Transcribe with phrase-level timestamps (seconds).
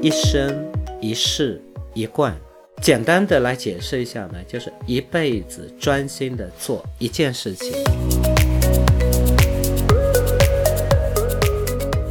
[0.00, 0.66] 一生
[1.02, 1.60] 一世
[1.92, 2.34] 一贯，
[2.80, 7.72] 简单的来解释一下呢，就是一辈子专心的做一件事情。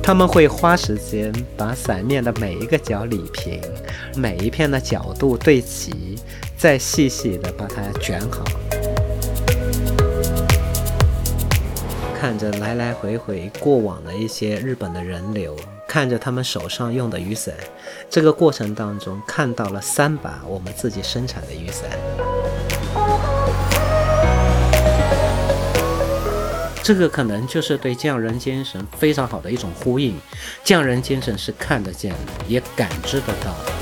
[0.04, 3.60] 他们会花时间把伞面的每一个角理平，
[4.16, 6.16] 每一片的角度对齐，
[6.56, 8.44] 再细细的把它卷好。
[12.20, 15.56] 看着来来回回过往的一些日本的人流，
[15.88, 17.54] 看着他们手上用的雨伞，
[18.10, 21.88] 这个过程当中看到了三把我们自己生产的雨伞。
[26.82, 30.16] 这个可能就是对匠人精神非常好的一种呼应。
[30.64, 33.77] 匠人精神是看得见的，也感知得到的。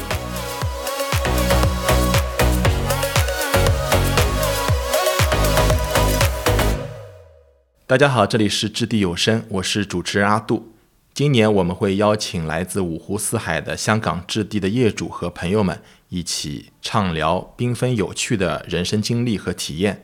[7.88, 10.74] 大家好，这里是掷地有声，我是主持人阿杜。
[11.14, 20.04] 今年我们会邀请来自五湖四海的香港置地的业主和朋友们一起畅聊缤纷有趣的人生经历和体验。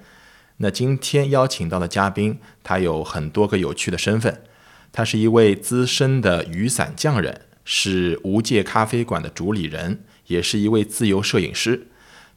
[0.58, 4.44] 那今天邀请到的嘉宾，他有很多个有趣的身份。
[4.92, 11.88] 他是一位资深的雨伞匠人，是无界咖啡馆的主理人，也是一位自由摄影师。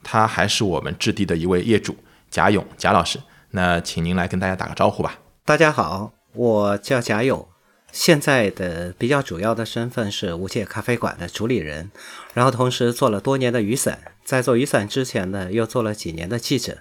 [0.02, 1.98] 他还是我们置地的一位业主
[2.30, 3.20] 贾勇贾老师。
[3.50, 5.18] 那请您来跟大家打个招呼吧。
[5.46, 7.50] 大家好，我叫贾友，
[7.92, 11.90] 现在的比较主要的身份是无界咖啡馆的主理人，
[12.32, 16.78] 然后同时做了多年的雨伞，在做雨伞之前呢，又做了几年的记者，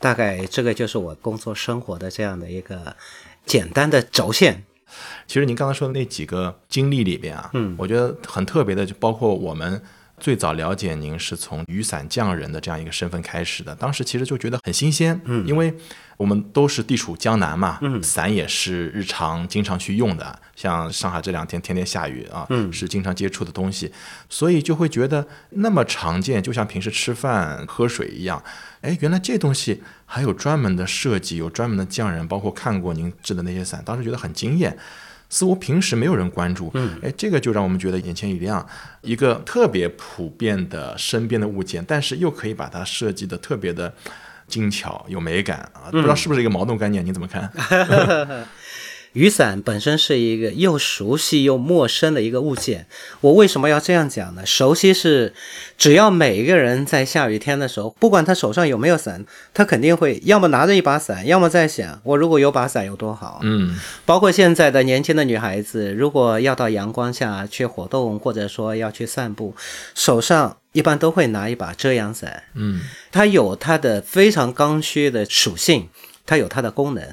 [0.00, 2.96] 大概这个就是我工作生活的这样的一个
[3.46, 4.64] 简单的轴线。
[5.28, 9.80] 其实您刚才说的那几个经历里边啊，嗯我觉得很特别的，就包括我们
[10.20, 15.74] 最早了解您是从雨伞匠人的这样一个身份开始的，当时其实就觉得很新鲜，嗯，因为
[16.18, 23.90] 我们都是地处江南嘛，嗯，伞也是日常经常去用的，像上海这两天天天下雨啊，嗯是经常接触的东西，
[24.28, 28.42] 所以就会觉得那么常见，就像平时吃饭喝水一样。
[28.82, 34.76] 哎，原来这东西还有专门的设计，有专门的匠人，包括看过您制的那些伞，当时觉得很惊艳。
[35.30, 38.66] 似乎平时没有人关注，嗯，哎，这个就让我们觉得眼前一亮，
[39.00, 43.94] 一个特别普遍的身边的物件，但是又可以把它设计的特别的
[44.46, 47.06] 精巧有美感啊，不知道是不是一个矛盾概念？
[47.06, 47.50] 你怎么看？
[49.12, 52.86] 雨伞本身是一个又熟悉又陌生的一个物件。
[53.20, 54.46] 我为什么要这样讲呢？
[54.46, 55.34] 熟悉是，
[55.76, 63.40] 只要每一个人在下雨天的时候，不管他手上有没有伞，他肯定会要么拿着一把伞，要么在想，我如果有把伞有多好。
[63.42, 69.56] 嗯，包括现在的年轻的女孩子，如果要到阳光下去活动，或者说要去散步，
[69.94, 72.44] 手上一般都会拿一把遮阳伞。
[72.54, 75.88] 嗯，它有它的非常刚需的属性，
[76.24, 77.04] 它有它的功能。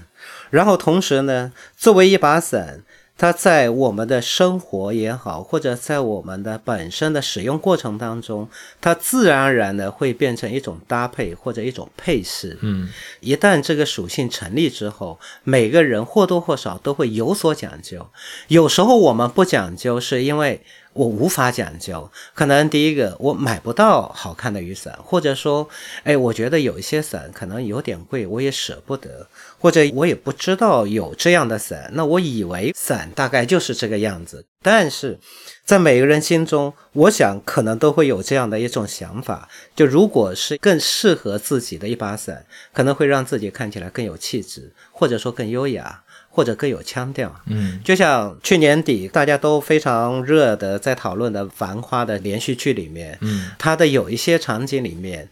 [0.49, 2.83] 然后同时呢，作为一把伞，
[3.17, 8.47] 它在我们的生活也好，或者在我们的本身的使用过程当中，
[8.79, 12.57] 它自然而然的会变成一种搭配或者一种配饰。
[12.61, 18.07] 嗯，一旦这个属性成立之后，每个人或多或少都会有所讲究。
[18.49, 20.61] 有时候我们不讲究，是因为
[20.93, 22.09] 我无法讲究。
[22.35, 25.67] 可能第一个我买不到好看的雨伞，或者说，
[26.03, 29.27] 哎，我觉得有一些伞可能有点贵，我也舍不得，
[29.59, 31.90] 或者我也不知道有这样的伞。
[31.94, 35.19] 那我以为伞大概就是这个样子，但是
[35.66, 46.03] 在每个人心中，我想可能都会有这样的一种想法：就如果是更适合自己的一把伞，可能会让自己看起来更有气质，或者说更优雅。
[46.29, 55.29] 或者更有腔调，嗯，就像去年底大家都非常热的在讨论的《繁花》的连续剧里面，嗯，它的有一些场景里面，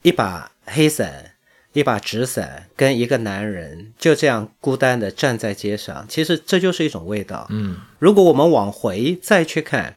[0.00, 1.32] 一把黑伞、
[1.76, 7.46] 一把纸伞跟一个男人就这样孤单的站在街上，其实这就是一种味道。
[7.50, 9.94] 嗯，如果我们往回再去看，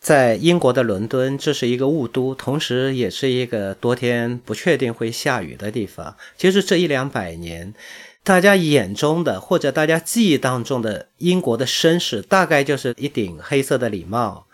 [0.00, 6.16] 在英国的伦敦，这是一个雾都，同时也是一个多天不确定会下雨的地方。
[6.36, 7.72] 其实这一两百年。
[8.24, 14.46] 大家眼中的或者大家记忆当中的英国的绅士，大概就是一顶黑色的礼帽，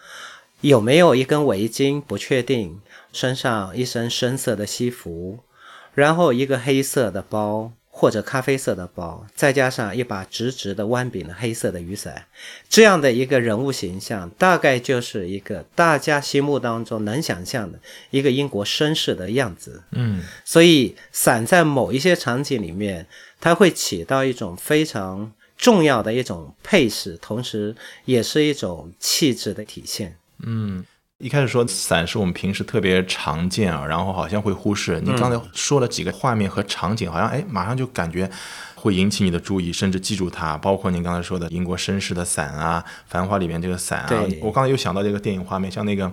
[0.60, 2.80] 有没有一根围巾不确定，
[3.12, 5.38] 身上一身深色的西服，
[6.00, 12.24] 然后一个黑色的包或者咖啡色的包，再加上一把直直的弯柄的黑色的雨伞，
[12.68, 17.78] 这样的一个人物形象，大概就是一个大家心目当中能想象的
[18.10, 19.82] 一个英国绅士的样子。
[19.92, 23.06] 嗯，所以伞在某一些场景里面。
[23.42, 27.74] 它会起到一种非常重要的一种配饰，同时
[28.04, 30.14] 也是一种气质的体现。
[30.44, 30.84] 嗯，
[31.20, 34.98] 一开始说伞是我们平时特别常见啊，然后好像会忽视。
[35.02, 38.28] 你刚才说了几个画面和场景，好像哎，马上就感觉
[38.74, 40.56] 会引起你的注意，甚至记住它。
[40.56, 46.10] 包括您刚才说的英国绅士的伞啊，《繁花》里面这个伞啊，我刚才又想到这个电影画面，像那个。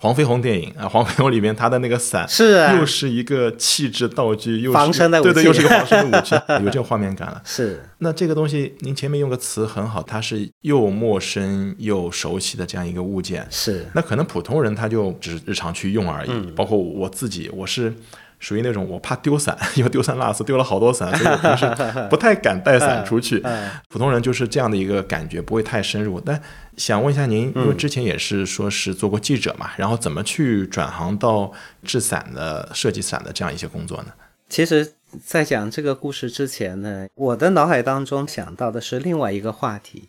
[0.00, 6.34] 黄飞鸿电影啊，黄飞鸿里面他的那个伞是啊，又是一个气质道具，又防身的武器，对对，又是个防身的武器，
[6.64, 7.40] 有这个画面感了。
[7.44, 13.46] 是，那这个东西您前面用个词很好，它是又陌生又熟悉的这样一个物件。
[13.50, 17.92] 是，那可能普通人他就只是日常去用而已，包括我自己，我是。
[18.38, 21.66] 属于那种我怕丢伞， 因为丢三落四丢了好多伞，所以我平时
[22.10, 23.42] 不太敢带伞出去。
[23.88, 26.20] 普通人就是这样的一个感觉，不会太深入。
[26.20, 26.40] 但
[26.76, 31.50] 想问一下您，因为之前也是说是做过记者嘛，然后怎么去转行到
[31.82, 34.12] 制伞的、设计伞的这样一些工作呢？
[34.48, 34.92] 其实，
[35.24, 40.08] 在讲这个故事之前呢，我的脑海当中想到的是另外一个话题，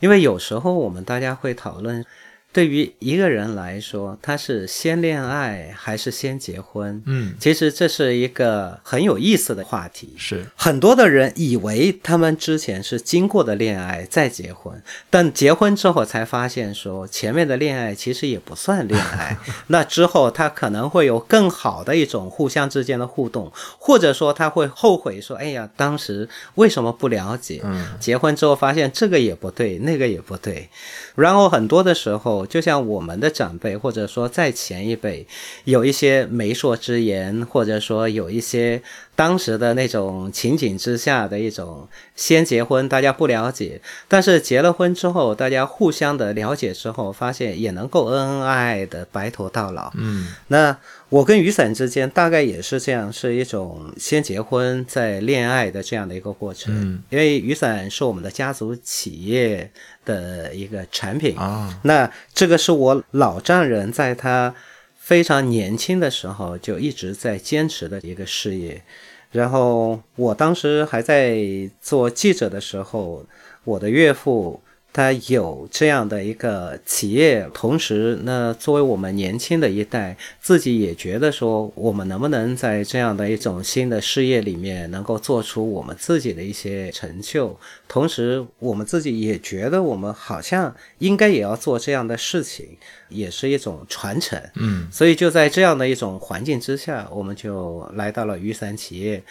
[0.00, 2.04] 因为有时候我们大家会讨论。
[2.50, 7.00] 对于一个人来说，他是先恋爱还是先结婚？
[7.06, 10.14] 嗯，其实这是一个很有意思的话题。
[10.16, 19.36] 是很多的人以为他们之前是经过的恋爱再结婚，但结婚之后才发现说前面的恋爱其实也不算恋爱。
[19.68, 30.68] 那之后他可能会有更好的一种互相之间的互动，或者说他会后悔说：“哎呀，当时为什么不了解？”嗯，结婚之后发现这个也不对，那个也不对。
[31.14, 35.26] 然后很多的时候，就像我们的长辈，或者说在前一辈，
[35.64, 38.82] 有一些媒妁之言，或者说有一些
[39.18, 49.90] 当时的那种情景之下的一种先结婚，大家不了解，但是结了婚之后，大家互相的了解之后，发现也能够恩恩爱爱的白头到老。
[49.96, 50.78] 嗯，那
[51.08, 56.72] 我跟雨伞之间大概也是这样，是一种先结婚再恋爱的这样的一个过程。
[56.72, 59.72] 嗯，因为雨伞是我们的家族企业。
[60.04, 64.54] 的一个产品啊，那这个是我老丈人在他
[64.96, 68.82] 非常年轻的时候就一直在坚持的一个事业，
[69.30, 71.38] 然后我当时还在
[71.80, 73.24] 做记者的时候，
[73.64, 74.60] 我的岳父。
[74.90, 87.56] 他有这样的一个企业，同时呢，作为我们年轻的一代，自己也觉得说，我们能不能在这样的一种新的事业里面，能够做出我们自己的一些成就，
[87.86, 92.66] 同时我们自己也觉得我们好像应该也要做这样的事情，
[93.08, 94.42] 也是一种传承。
[94.54, 99.22] 嗯，所以就在这样的一种环境之下，我们就来到了雨伞企业。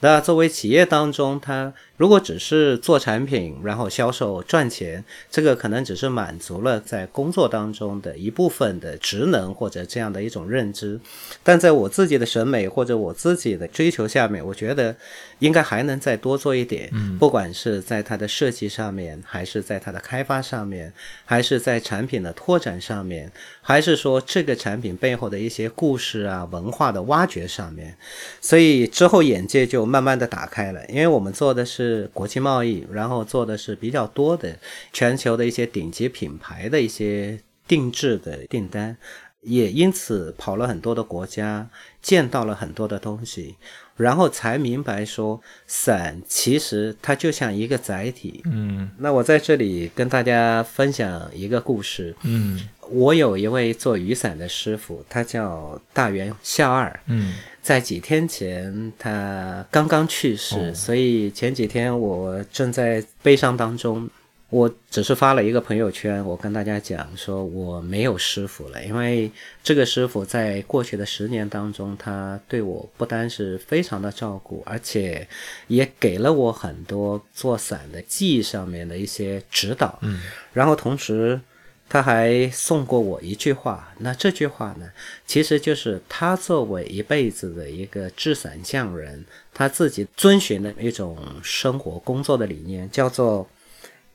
[0.00, 11.00] 那作为企业当中，它如果只是做产品，然后销售赚钱，这个可能只是满足了在工作当中的一部分的职能或者这样的一种认知。
[11.42, 14.94] 但在我自己的审美或者我自己的追求下面，我觉得
[15.38, 16.90] 应该还能再多做一点。
[16.92, 20.92] 嗯，不管是在它的设计上面，还是在它的开发上面，
[21.24, 23.32] 还是在产品的拓展上面，
[23.62, 27.96] 还是说这个产品背后的一些故事啊、文化的挖掘上面。
[28.42, 29.83] 所以之后眼界就。
[29.84, 34.56] 慢慢的打开了，因为我们做的是国际贸易，然后做的是比较多的
[34.92, 38.96] 全球的一些顶级品牌的一些定制的订单，
[39.42, 41.68] 也因此跑了很多的国家，
[42.00, 43.56] 见到了很多的东西，
[43.96, 48.42] 然后才明白说伞其实它就像一个载体。
[48.44, 52.14] 嗯，那我在这里跟大家分享一个故事。
[52.22, 57.00] 嗯，我有一位做雨伞的师傅，他叫大元孝二。
[57.06, 57.34] 嗯。
[57.64, 64.08] 在几天前，他刚刚去世，所以前几天我正在悲伤当中。
[64.50, 69.28] 我只是发了一个朋友圈，我跟大家讲说我没有师傅了，因为
[69.64, 75.26] 这个师傅在过去的十年当中，他对我不单是非常的照顾，而且
[75.66, 79.98] 也给了我很多做伞的技艺上面的一些指导。
[80.02, 80.20] 嗯，
[80.52, 81.40] 然后同时。
[81.88, 84.90] 他还送过我一句话，那这句话呢，
[85.26, 93.48] 其实就是他作为一辈子的一个制伞匠人，他自己遵循的一种生活工作的理念，叫做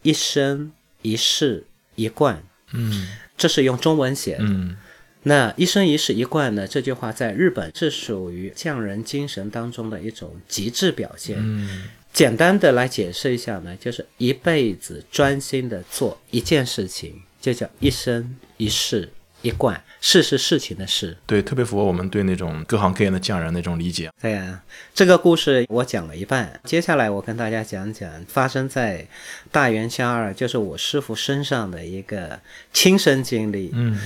[0.02, 0.72] 一生
[1.02, 1.64] 一世
[1.96, 2.44] 一贯。
[2.74, 3.08] 嗯，
[3.38, 4.44] 这是用中文写的。
[4.44, 4.78] 嗯，
[5.24, 6.68] 那一生一世一贯呢？
[6.68, 11.38] 这句话在日本是属于匠人精神当中的一种极致表现。
[11.40, 17.22] 嗯，简单的来解释一下呢，就是一辈子专心的做一件事情。
[17.40, 24.12] 就叫一生一世一贯，事是事情的事，对，特别符合我们对那种各行各业的匠人那种理解。
[24.22, 24.62] 对呀，
[24.94, 29.08] 这个故事我讲了一半，接下来我跟大家讲讲发生在
[29.50, 32.40] 大元香二，就是我师傅身上的一个
[32.74, 33.72] 亲身经历。
[33.74, 33.98] 嗯，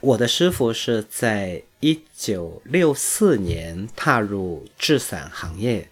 [0.00, 5.88] 我的师傅是在一九六四年踏入制伞行业。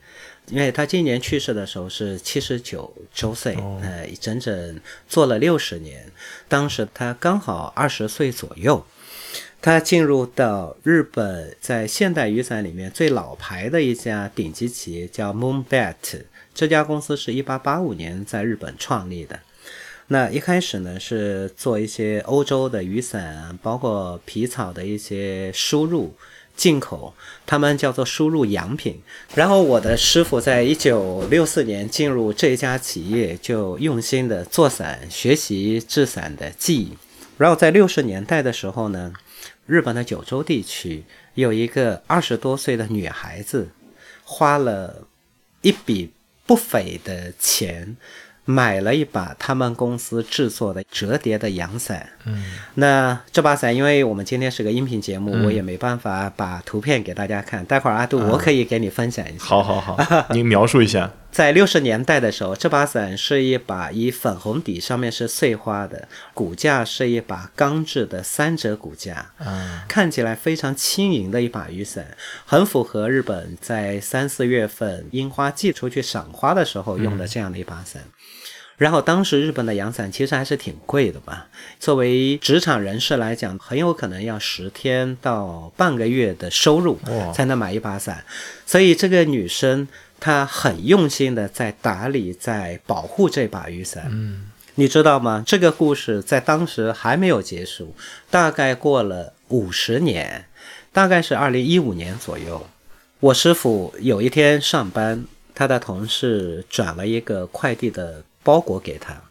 [0.49, 6.07] 因为他今年去世的时候是七十九周岁，呃，整整做了六十年。
[6.49, 8.85] 当时他刚好二十岁左右。
[9.61, 15.95] 他进入到日本在现代雨伞里面最老牌的一家顶级企业，叫 Moonbat。
[16.55, 19.41] 这家公司是一八八五年在日本创立的。
[20.09, 26.15] 那一开始呢是做一些欧洲的雨伞，包括皮草的一些输入。
[26.57, 29.01] 进口，他们叫做输入洋品。
[29.35, 36.97] 然后我的师傅在一九六四年进入这家企业，就用心的做伞，学习制伞的技艺。
[37.37, 39.13] 然后在六十年代的时候呢，
[39.67, 43.69] 日本的九州地区有一个二十多岁的女孩子，
[44.25, 45.07] 花了
[45.63, 46.13] 一笔
[46.47, 47.97] 不菲的钱。
[48.45, 52.09] 买了一把他们公司制作的折叠的阳伞。
[52.27, 57.65] 嗯，那这把伞，因为我们今天是个音频节目，我也没办法把图片给大家看。
[57.65, 59.45] 待会儿阿杜，我可以给你分享一下。
[59.45, 61.11] 好好好，您 描述一下。
[61.35, 78.05] 在六十年代的时候，这把伞是一把以粉红底，上面是碎花的，骨架是一把钢制的三折骨架，嗯，看起来非常轻盈的一把雨伞，很符合日本在三四月份樱花季出去赏花的时候用的这样的一把伞。
[78.77, 81.47] 然后当时日本的阳伞其实还是挺贵的吧，
[81.79, 86.99] 作为职场人士来讲，很有可能要十天到半个月的收入
[87.33, 88.25] 才能买一把伞，
[88.67, 89.87] 所以这个女生
[90.21, 94.07] 她很用心的在打理、在保护这把雨伞。
[94.11, 95.43] 嗯，你知道吗？
[95.47, 97.95] 这个故事在当时还没有结束，
[98.31, 100.47] 大概过了五十年，
[100.93, 102.67] 大概是二零一五年左右，
[103.21, 108.25] 我师傅有一天上班，他的同事转了一个快递的。
[108.45, 109.23] 包裹给他，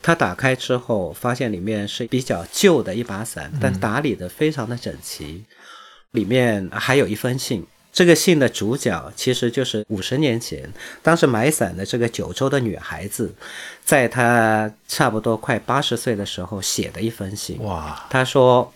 [0.00, 5.44] 他打开之后，发现里面是比较旧的一把伞，但打理的非常的整齐。
[6.12, 10.72] 里面还有一封信，这个信的主角其实就是五十年前
[11.02, 13.34] 当时买伞的这个九州的女孩子，
[13.84, 17.62] 在她差不多快八十岁的时候写的一封信。
[17.62, 18.72] 哇，她说：“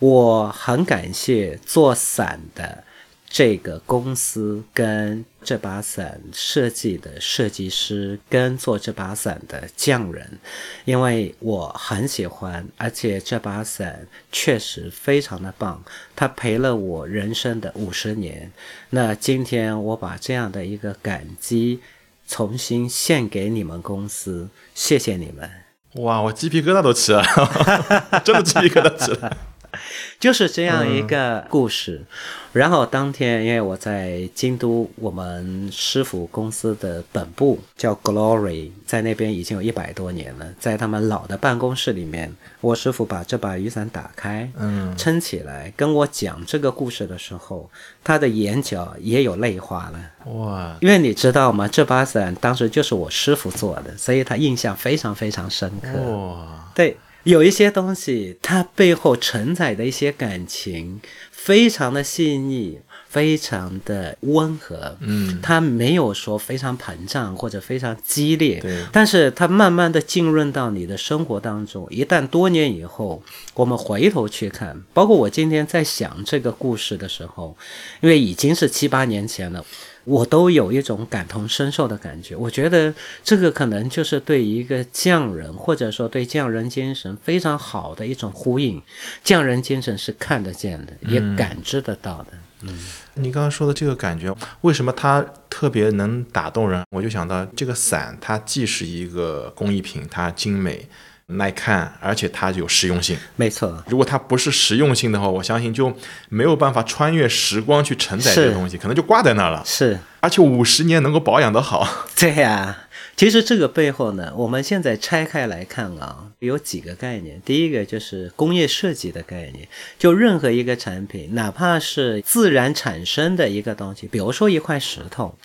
[0.00, 2.84] 我很感谢做伞的。”
[3.30, 10.38] 这个公司跟这把伞设计的设计师跟做这把伞的匠人，
[10.86, 15.82] 因为我很喜欢，而且这把伞确实非常的棒，
[16.16, 18.50] 它陪了我人生的五十年。
[18.90, 21.80] 那今天我把这样的一个感激
[22.26, 25.50] 重新献给你们公司，谢谢你们！
[25.94, 29.36] 哇，我鸡皮疙瘩都起来了， 真的鸡皮疙瘩起了。
[30.18, 32.04] 就是这样一个故事，
[32.52, 47.70] 然后当天因为我在京都，我们师傅公司的本部叫 Glory，在那边已经有一百多年了，在他们老的办公室里面，我师傅把这把雨伞打开，嗯，撑起来跟我讲这个故事的时候，
[48.02, 50.76] 他的眼角也有泪花了，哇！
[50.80, 51.68] 因为你知道吗？
[51.68, 56.70] 这把伞当时就是我师傅做的，所以他印象非常非常深刻，哇！
[56.74, 56.96] 对。
[57.28, 60.98] 有一些东西，它背后承载的一些感情，
[61.30, 64.96] 非常的细腻，非常的温和。
[65.00, 68.58] 嗯，它没有说非常膨胀或者非常激烈。
[68.60, 71.86] 对，但是它慢慢的浸润到你的生活当中。
[71.90, 77.54] 一旦多年以后，我们回头去看，包括我今天在想这个故事的时候，
[78.00, 79.62] 因为已经是七八年前了。
[80.04, 88.82] 我都有一种感同身受的感觉，我觉得这个可能就是对一个匠人，或者说对匠人精神非常好的一种呼应。
[89.22, 92.28] 匠人精神是看得见的，也感知得到的。
[92.62, 92.76] 嗯，
[93.14, 96.84] 你刚刚说的这个感觉，为什么它特别能打动人？
[96.90, 100.88] 我就想到这个伞，它既是一个工艺品，它精美。
[101.28, 103.16] 耐看，而且它有实用性。
[103.36, 105.94] 没错，如果它不是实用性的话，我相信就
[106.28, 109.62] 没有办法穿越时光去承载这个东西，可能就挂在那儿了。
[109.66, 112.06] 是，而且五十年能够保养得好。
[112.16, 112.84] 对呀。
[113.14, 117.42] 其实这个背后呢，我们现在拆开来看啊，有几个概念。
[117.44, 119.66] 第一个就是工业设计的概念，
[119.98, 125.36] 就任何一个产品，哪怕是自然产生的一个东西，比如说一块石头，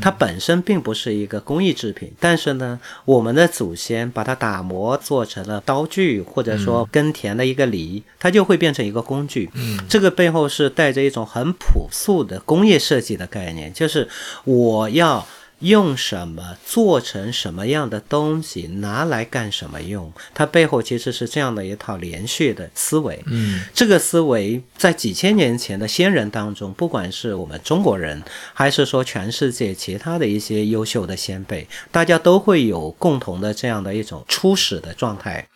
[0.00, 9.50] 它本身并不是一个工艺制品，但是呢，我们的祖先把它打磨做成了刀具，或者说耕田的一个犁，它就会变成一个工具。
[9.88, 14.08] 这个背后是带着一种很朴素的工业设计的概念，就是
[14.44, 15.26] 我要。
[15.62, 20.12] 用什么做成什么样的东西，拿来干什么用？
[20.34, 23.22] 它背后其实是这样的一套连续的思维。
[23.26, 35.46] 嗯，这个思维在几千年前的先人当中，不管是我们中国人，还是说全世界其他的一些优秀的先辈，大家都会有共同的这样的一种初始的状态。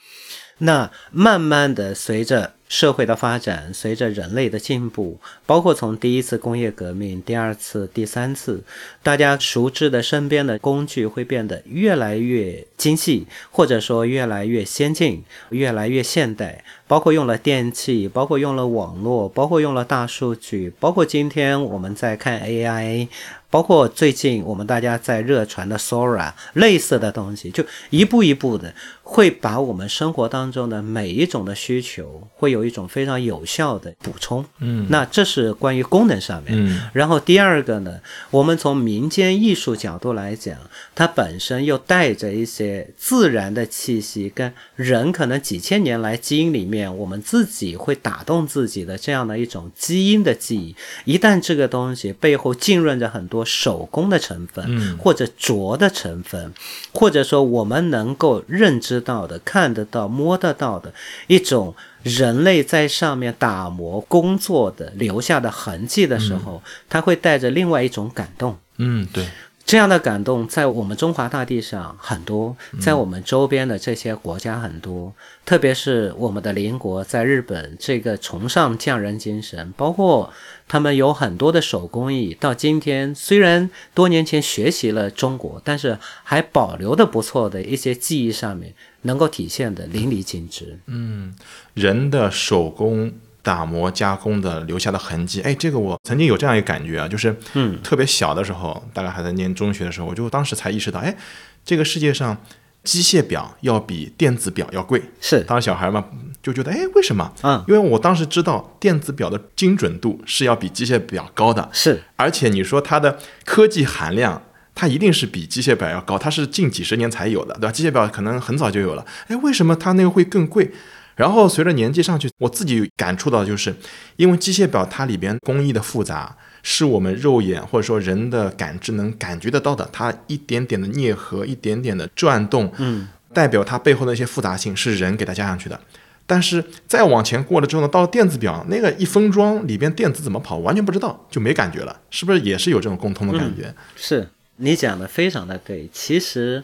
[0.58, 8.64] 那慢慢的随着社会的发展，随着人类的进步，包括从第一次工业革命、第二次、第三次，
[9.02, 16.64] 大家熟知的身边的工具会变得越来越精细，或者说越来越先进、越来越现代。
[16.88, 23.08] 包括用了电器，包括用了网络，包括用了大数据，包括今天我们在看 AI。
[23.48, 28.74] 包括最近我们大家在热传的 Sora 类似的东西，就一步一步的
[29.08, 34.44] 会把我们生活当中的每一种的需求，会有一种非常有效的补充。
[34.58, 36.52] 嗯，那这是关于功能上面。
[36.52, 40.56] 嗯，然后第二个呢，我们从民间艺术角度来讲，
[40.94, 50.74] 它本身又带着一些自然的气息，跟人可能几千年来基因里面，我们自己会打动自己的这样的一种基因的记忆。
[51.04, 53.44] 一旦这个东西背后浸润着很多。
[53.46, 56.52] 手工的成分，嗯或者拙的成分，
[56.92, 60.92] 或者说我们能够认知到的、看得到、摸得到的
[61.26, 68.58] 一种人类在上面打磨工作的留下的痕迹的时候，它会带着另外一种感动。
[68.78, 69.26] 嗯，对。
[69.66, 75.12] 这样的感动在我们中华大地上很多，在我们周边的这些国家很多，
[75.44, 80.32] 特别是我们的邻国，在日本，这个崇尚匠人精神，包括
[80.68, 90.78] 他们有很多的手工艺，到今天虽然多年前学习了中国，但是还保留的不错的一些技艺上面，能够体现的淋漓尽致。
[90.86, 91.34] 嗯，
[91.74, 93.12] 人的手工。
[93.46, 101.16] 打磨加工的留下的痕迹，哎，这个我曾经有这样一个感觉啊，就是，嗯，特别小的时候，大概还在念中学的时候，我就当时才意识到，哎，
[101.64, 102.36] 这个世界上
[102.82, 105.00] 机械表要比电子表要贵。
[105.20, 106.04] 是，当时小孩嘛，
[106.42, 107.32] 就觉得，哎，为什么？
[107.44, 111.68] 嗯，因为我当时知道电子表的精准度是要比机械表高的。
[111.72, 114.42] 是，而且你说它的科技含量，
[114.74, 117.70] 它一定是比机械表要高，它是近几十年才有的，对吧？
[117.70, 120.72] 机械表可能很早就有了，哎，为什么它那个会更贵？
[121.16, 123.74] 然后随着年纪上去，我自己感触到就是，
[124.16, 129.88] 因为机械表它里边工艺的复杂，是我们肉眼或者说人的感知能感觉得到的。
[129.90, 135.80] 它一点点的啮合，一点点的转动，嗯，代表它背后的一些复杂性是人给它加上去的。
[136.26, 141.98] 但是再往前过了之后呢，到了电子表那个一封装里边电子怎么跑，完全不知道，就没感觉了。
[142.10, 143.74] 是不是也是有这种共通的感觉？
[143.96, 145.88] 是你讲的非常的对。
[145.90, 146.62] 其实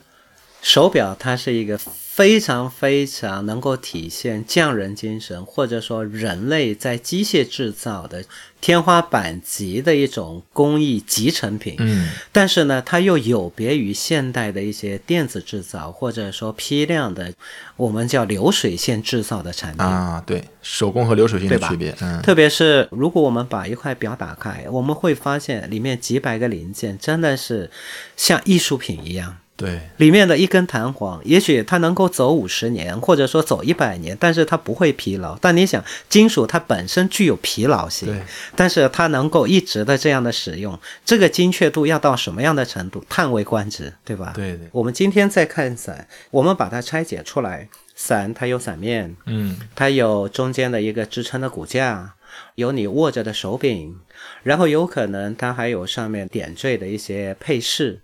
[0.61, 1.81] 手表它是一个。
[2.15, 8.23] 非常非常能够体现匠人精神，或者说人类在机械制造的
[8.61, 11.77] 天花板级的一种工艺集成品。
[11.79, 17.33] 嗯，但是呢，它又有别于现代的一些电子制造，或者说批量的，
[17.79, 20.23] 我们叫流水线制造的产品啊。
[20.27, 21.97] 对，手工和流水线的区别。
[22.03, 27.71] 嗯，特别是如果我们把一块表打开，我们会发现里面几百个零件真的是
[28.19, 29.39] 像艺术品一样。
[29.63, 35.39] 对，里面的一根弹簧，也许它能够走五十年，或者说走一百年，但是它不会疲劳。
[35.41, 38.21] 但你想，金属它本身具有疲劳性，
[38.57, 44.33] 但是它能够一直的这样的使用，这个精确度要到什么样的程度，叹为观止，对吧？
[44.35, 44.69] 对对。
[44.73, 52.15] 我们今天在看伞，我们把它拆解出来，伞它有伞面，嗯，它有中间的一个支撑的骨架，
[52.57, 53.95] 有你握着的手柄，
[54.43, 58.01] 然后有可能它还有上面点缀的一些配饰。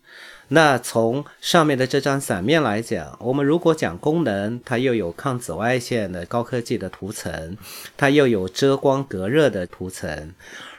[0.51, 7.57] 那从上面的这张伞面来讲，我们如果讲功能，它又有抗紫外线的高科技的涂层，
[7.97, 10.33] 它又有遮光隔热的涂层。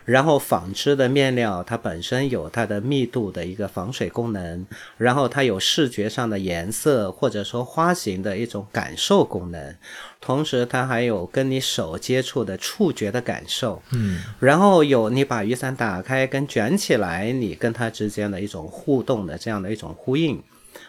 [0.10, 4.66] 然后纺织的面料，它本身有它的密度的一个防水功能，
[4.98, 9.76] 然后它有视觉上的颜色或者说花型的一种感受功能，
[10.20, 20.42] 同时它还有跟你手接触的触觉的感受，嗯，然后有你把雨伞打开跟卷起来，你跟它之间的一种互动的这样的一种呼应，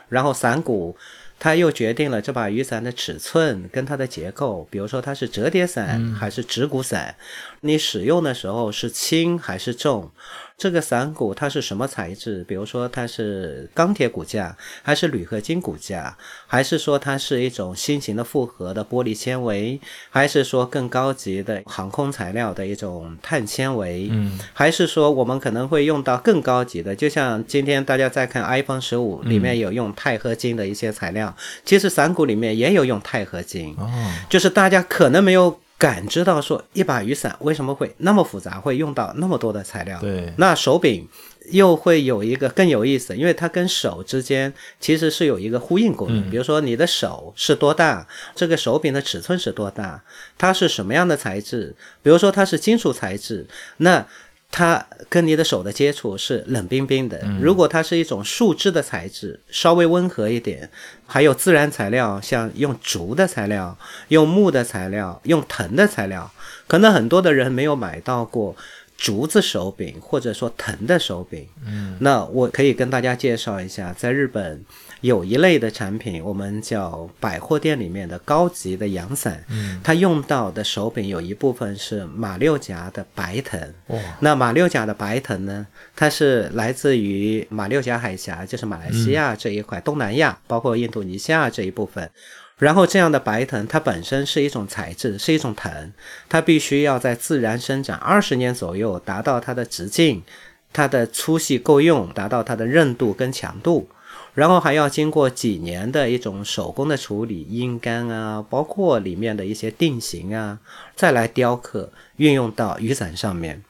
[0.08, 0.96] 然后伞骨。
[1.42, 7.14] 它又决定了这把雨伞的尺寸跟它的结构，比如说它是折叠伞还是直骨伞，
[7.60, 10.10] 你使用的时候是轻还是重。
[10.56, 12.44] 这个伞骨它是什么材质？
[12.44, 16.14] 比如说它是钢铁骨架，还是铝合金骨架，
[16.46, 24.08] 还是说它是一种新型的复合的玻璃纤维，还是说更高级的航空材料的一种碳纤维？
[24.10, 26.94] 嗯，还是说我们可能会用到更高级的？
[26.94, 33.74] 就像今天大家在看 iPhone 十五里面有用钛合金的一些材料，其实伞骨里面也有用钛合金。
[33.78, 33.88] 哦，
[34.28, 35.58] 就是大家可能没有。
[35.80, 39.98] 感知到说一把雨伞为什么会那么复杂，会用到那么多的材料？
[39.98, 41.08] 对，那手柄
[41.50, 46.30] 又会有一个更有意思，因为它跟手之间其实是有一个呼应功能。
[46.30, 50.04] 比如说你的手是多大，这个手柄的尺寸是多大，
[50.36, 51.74] 它是什么样的材质？
[52.02, 53.46] 比如说它是金属材质，
[53.78, 54.06] 那
[54.50, 57.20] 它跟你的手的接触是冷冰冰的。
[57.40, 60.68] 如果它是一种树脂的材质，稍微温和一点，
[61.06, 63.76] 还有自然材料，像用竹的材料、
[64.08, 66.30] 用木的材料、用藤的材料，
[66.66, 68.56] 可能很多的人没有买到过
[68.96, 71.46] 竹子手柄或者说藤的手柄。
[71.64, 74.64] 嗯，那我可以跟大家介绍一下，在日本。
[75.00, 83.60] 有一类的产品，我们叫百货店里面的高级的阳伞，嗯，它用到的手柄有一部分是马六甲的白藤。
[83.86, 92.10] 哦，那马六甲的白藤呢，它是来自于马六甲海峡，就是马来西亚这一块，东南亚包括印度尼西亚这一部分。
[92.58, 95.92] 然后这样的白藤，它本身是一种材质，是一种藤，
[96.28, 100.22] 它必须要在自然生长二十年左右，达到它的直径、
[100.70, 103.88] 它的粗细够用，达到它的韧度跟强度。
[104.34, 110.58] 然后还要经过几年的一种手工的处理，阴干啊，包括里面的一些定型啊，
[110.94, 113.62] 再来雕刻，运用到雨伞上面。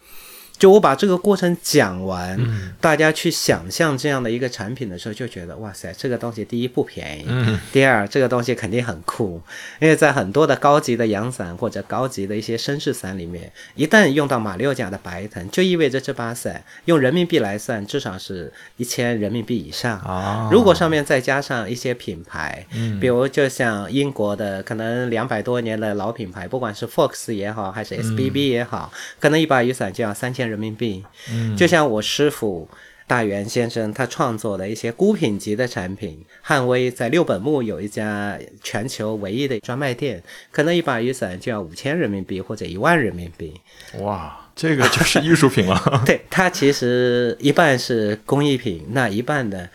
[0.60, 2.38] 就我把这个过程讲完，
[2.82, 7.58] 大家去想象这样的一个产品的时候，就觉得哇塞，这个东西第一不便宜，嗯。
[7.72, 9.40] 第二这个东西肯定很酷，
[9.80, 20.50] 因为在很多的高级的阳伞或者高级的一些绅士伞里面，一旦用到马六甲的白藤，就意味着这把伞用人民币来算，至少是一千人民币以上。
[20.52, 22.66] 如果上面再加上一些品牌，
[23.00, 30.49] 比如就像英国的可能两百多年的老品牌，不管是 Fox 也好，还是 SBB 也好，可能一把雨伞就要三千。
[30.50, 32.68] 人民币，嗯，就像我师傅
[33.06, 43.54] 大元先生他创作的一些孤品级的产品，汉威在六本木有一家全球唯一的专卖店，可能一把雨伞就要五千人民币或者一万人民币。
[44.00, 45.80] 哇，这个就是艺术品了。
[46.04, 49.70] 对，它其实一半是工艺品，那一半的。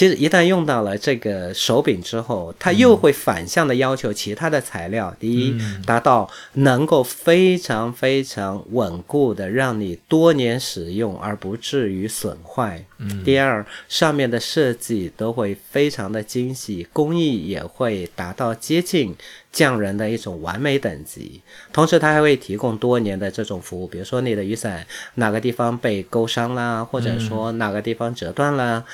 [0.00, 5.14] 其实一旦用到了这个手柄之后，它又会反向的要求其他的材料。
[5.20, 12.82] 第一，达到能够非常非常稳固的让你多年使用而不至于损坏。
[13.26, 19.14] 第二，上面的设计都会非常的精细，工艺也会达到接近
[19.52, 21.42] 匠人的一种完美等级。
[21.74, 24.86] 同时，它还会提供多年的这种服务，比如说你的雨伞
[25.16, 28.86] 哪个地方被勾伤啦，或者说哪个地方折断了。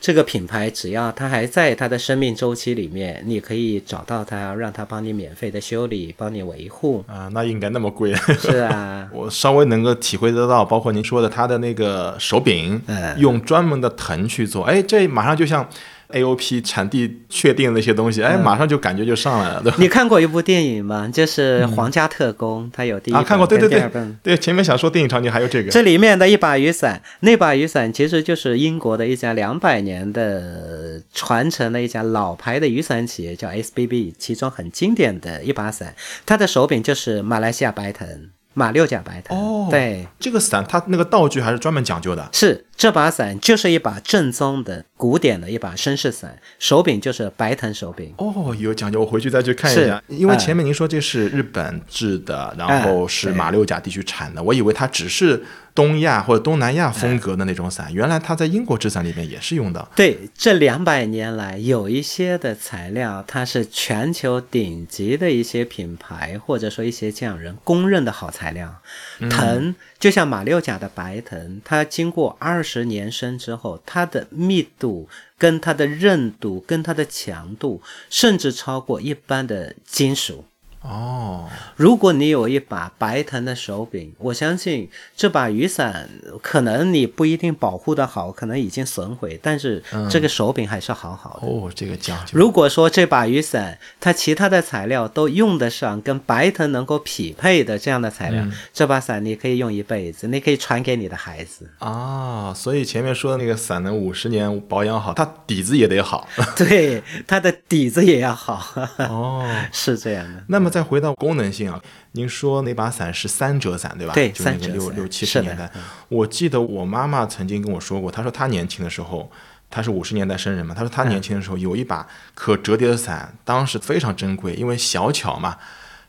[0.00, 7.28] 这个品牌只要它还在它的生命周期里面，你可以找到它，让它帮你免费的修理，帮你维护啊。
[7.34, 8.14] 那应该那么贵？
[8.14, 12.80] 是啊， 我稍微能够体会得到，包括您说的它的那个手柄，
[13.18, 15.68] 用专门的藤去做，哎，这马上就像。
[16.12, 19.76] AOP 产地确定那些东西，哎，马上就感觉就上来了，对吧？
[19.80, 21.08] 你看过一部电影吗？
[21.12, 23.90] 就是《皇家特工》，它有第一啊，看过，对对对，
[24.22, 25.70] 对，前面想说电影场景还有这个。
[25.70, 35.94] 这里面的一把雨伞，那把雨伞其实就是英国的一家两百年的传承的一家老牌的雨伞企业，叫 SBB，其中很经典的一把伞，
[36.26, 38.30] 它的手柄就是马来西亚白藤。
[38.52, 42.28] 马六甲白藤哦，对，这个伞它那个道具还是专门讲究的。
[42.32, 48.14] 是这把伞就是一把正宗的古典的一把绅士伞，手柄就是白藤手柄。
[48.16, 50.02] 哦，有讲究，我回去再去看一下。
[50.08, 55.44] 因为前面您说这是日本制的，然后是马六甲地区产的，我以为它只是。
[55.72, 59.88] 东亚或者东南亚风格的那种伞，原来它在英国制伞里面也是用的。
[59.94, 68.82] 对，这两百年来，有一些的材料，它是全球顶级的一些品牌或者说一些匠人公认的好材料。
[69.30, 80.46] 藤就像马六甲的白藤，它经过二十年生之后，它的密度、跟它的韧度、跟它的强度，甚至超过一般的金属。
[80.82, 86.08] 哦，如果你有一把白藤的手柄，我相信这把雨伞
[86.40, 91.46] 可能你不一定保护的好，可能已经损毁，但是这个手柄还是好好的。
[91.46, 92.32] 哦，这个讲究。
[92.32, 101.68] 如果说这把雨伞它其他的材料都用得上，跟白藤能够匹配的这样的材料，这把伞你可以用一辈子，你可以传给你的孩子。
[101.80, 106.26] 啊，所以前面说的那个伞能五十年保养好，它底子也得好。
[106.56, 108.66] 对，它的底子也要好。
[108.96, 110.42] 哦，是这样的。
[110.48, 110.69] 那么。
[110.70, 114.14] 再回到功能性啊，您说那把伞是三折伞对吧？
[114.14, 115.70] 对，就那个六六七十年代。
[116.08, 119.30] 我记得我妈妈曾经跟我说过，她说她年轻的时候，
[119.68, 125.58] 她是五十年代生人嘛，她说她年轻的时候有一把可折叠的伞，当时非常珍贵，因为小巧嘛，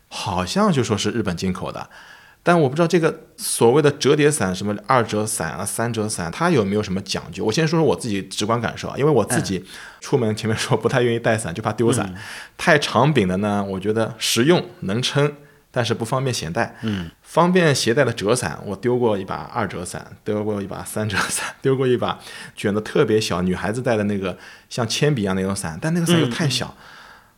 [0.08, 1.90] 好像就说是日本进口的。
[2.44, 7.44] 但我不知道这个所谓的折叠伞，什么二折伞啊、三折伞，它有没有什么讲究？
[7.44, 9.64] 我先说说我自己直观感受啊，因为我自己
[10.00, 12.12] 出门前面说不太愿意带伞，就怕丢伞。
[12.58, 15.32] 太长柄的呢，我觉得实用能撑，
[15.70, 16.76] 但是不方便携带。
[16.82, 22.18] 嗯，方便携带的折伞，我丢过一把二折伞，丢过一把三折伞，丢过一把
[22.56, 24.36] 卷的特别小，女孩子带的那个
[24.68, 26.74] 像铅笔一样那种伞，但那个伞又太小。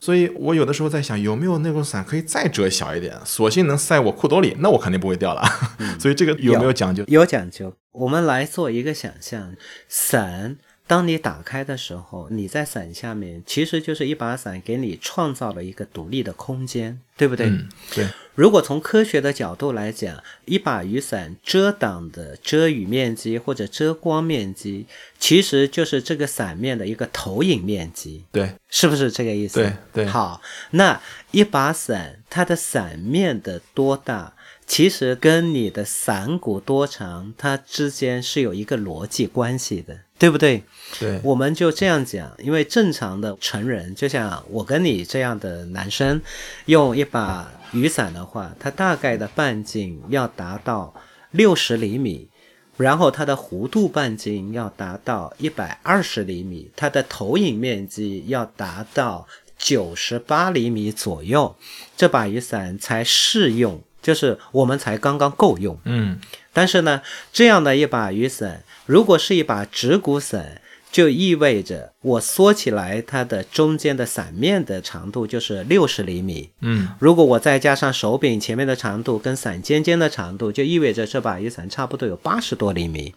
[0.04, 5.42] 所以我有的时候在想，有没有那种伞可以再折小一点，索性能塞我裤兜里，那我肯定不会掉了。
[5.98, 7.02] 所以这个有没有讲究？
[7.06, 7.74] 有讲究。
[7.92, 9.54] 我们来做一个想象，
[9.88, 17.46] 伞当你打开的时候，你在伞下面，其实就是一把伞给你创造了一个独立的空间，对不对？
[17.46, 18.06] 嗯，对。
[18.34, 24.86] 如果从科学的角度来讲，一把雨伞遮挡的遮雨面积或者遮光面积，
[25.18, 29.60] 其实就是这个伞面的一个投影面积，对，是不是这个意思？
[29.60, 30.06] 对对。
[30.06, 30.42] 好，
[30.72, 34.34] 那一把伞它的伞面的多大，
[34.66, 40.62] 其实跟你的伞骨多长，它之间是有一个逻辑关系的，对不对？
[40.98, 41.20] 对。
[41.22, 46.22] 我们就这样讲，因为正常的成人，就像我跟你这样的男生，
[46.64, 47.50] 用一把。
[47.74, 50.94] 雨伞的话，它大概的半径要达到
[51.32, 52.28] 六十厘米，
[52.76, 59.26] 然后它的弧度半径要达到一百二十厘米，它的投影面积要达到
[59.58, 61.56] 九十八厘米左右，
[61.96, 65.76] 这把雨伞才适用，就是我们才刚刚够用。
[65.82, 66.20] 嗯，
[66.52, 70.60] 但是呢，这样的一把雨伞，如果是一把直骨伞。
[70.94, 76.50] 就意味着我缩起来，它的中间的伞面的长度就是六十厘米。
[76.60, 83.12] 嗯，如果我再加上手柄前面的长度跟伞尖尖的长度，就意味着这把雨伞差不多有八十多厘米。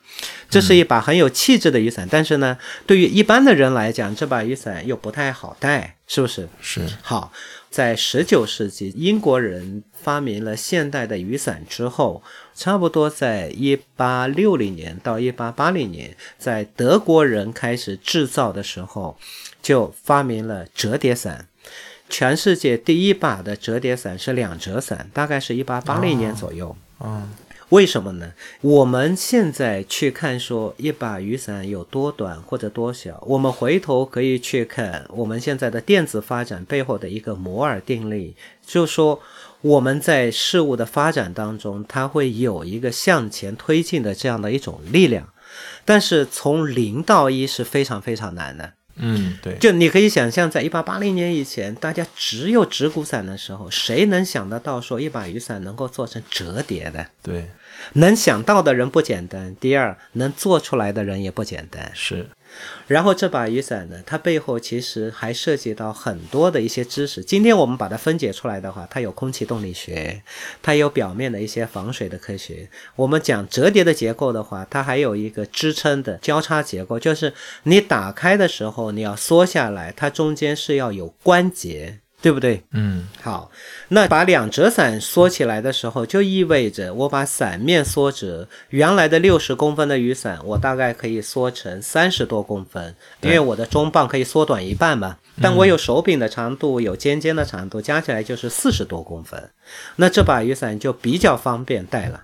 [0.49, 6.49] 这是一把很有气质的雨伞，但是呢，对于一般的人来讲，这把雨伞又不太好带，是不是？
[6.59, 6.81] 是。
[7.03, 7.31] 好，
[7.69, 12.23] 在十九世纪，英国人发明了现代的雨伞之后。
[12.55, 19.15] 差不多在一八六零年到一八八零年，在德国人开始制造的时候，
[19.61, 21.47] 就发明了折叠伞。
[22.09, 26.75] 全世界第一把的折叠伞是两折伞，大概是一八八零年左右。
[26.99, 27.29] 嗯，
[27.69, 28.33] 为什么呢？
[28.61, 39.19] 我们现在去看说一把雨伞有多短或者多小，我们回头可以去看我们现在的电子发展背后的一个摩尔定律，就说。
[39.61, 45.33] 我们在事物的发展当中，它会有一个向前推进的这样的一种力量，
[45.83, 48.73] 但是从零到一是非常非常难的。
[48.97, 49.57] 嗯，对。
[49.57, 57.07] 就你可以想象，在一八八零年以前，大家只有纸骨伞的时候，谁能想得到说一把雨伞能够做成折叠的？
[57.21, 57.49] 对，
[57.93, 59.55] 能想到的人不简单。
[59.59, 61.91] 第二，能做出来的人也不简单。
[61.93, 62.27] 是。
[62.87, 67.23] 然后这把雨伞呢，它背后其实还涉及到很多的一些知识。
[67.23, 70.21] 今天我们把它分解出来的话，它有空气动力学，
[70.61, 72.69] 它有表面的一些防水的科学。
[72.95, 81.99] 我们讲折叠的结构的话，它还有一个支撑的交叉结构，就是你打开的时候你要缩下来，它中间是要有关节。
[82.19, 82.63] 对不对？
[82.71, 83.51] 嗯，好，
[83.89, 95.17] 那把两折伞缩起来的时候，就意味着我把伞面缩折，原来的六十公分的雨伞，我大概可以缩成三十多公分，因为我的中棒可以缩短一半嘛。
[95.39, 99.51] 但我有手柄的长度，有尖尖的长度，加起来就是四十多公分，
[99.97, 102.23] 那这把雨伞就比较方便带了。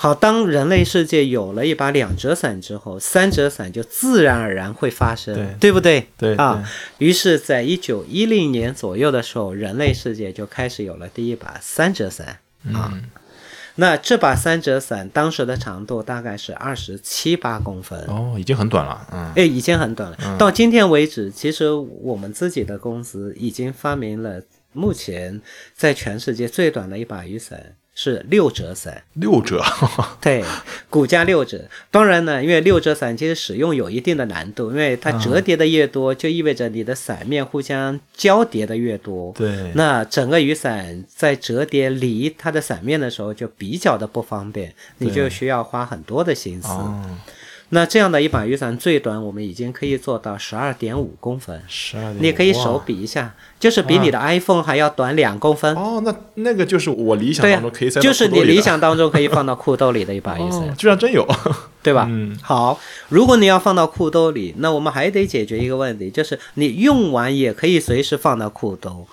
[0.00, 6.06] 好，当人类世界有了一把两折伞之后，三折伞就自然而然会发生，对不对？
[6.16, 6.64] 对啊。
[6.98, 12.38] 于是，在一九一零年左右的时候，人类世界就开始有了第一把三折伞
[12.72, 12.96] 啊。
[13.74, 19.04] 那这把三折伞当时的长度大概是二十七八公分哦，已经很短了。
[19.12, 20.36] 嗯，哎，已经很短了。
[20.38, 24.40] 到今天为止，其实我们自己的公司已经发明了
[24.72, 25.42] 目前
[25.74, 27.74] 在全世界最短的一把雨伞。
[28.00, 29.60] 是六折伞，六折，
[30.22, 30.44] 对，
[30.88, 31.64] 骨架六折。
[31.90, 39.32] 当然呢，因为六折伞其实使用有一定的难度，因为它折叠的越多，就意味着你的伞面互相交叠的越多。
[39.36, 46.68] 对，那整个雨伞在折叠离它的伞面的时候就比较的不方便，你就需要花很多的心思。
[47.70, 51.62] 那这样的一把雨伞最短，我们已经可以做到十二点五公分。
[51.68, 55.74] 十二点，你可以手比一下，就是比你的 iPhone 还要短两公分。
[55.76, 61.26] 哦，那那个就是我理想当中可以塞就是你理想当中可以放到裤兜里的一把雨伞， 居然真有，
[61.82, 62.06] 对吧？
[62.08, 69.06] 嗯，好，如果你要放到裤兜里，那我们还得解决一个问题，就是你用完也可以随时放到裤兜。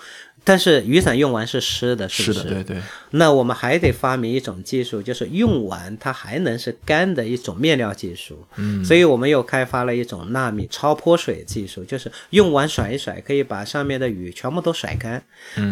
[0.46, 2.48] 但是雨伞用完是湿的，是不是？
[2.48, 2.80] 对对。
[3.10, 8.46] 那我们还得发明一种技术，就是用完它还能是干的一种面料技术。
[8.54, 8.84] 嗯。
[8.84, 15.20] 所以我们又开发了一种纳米超泼水技术，就是用完甩一甩，可以把上面的雨全部都甩干。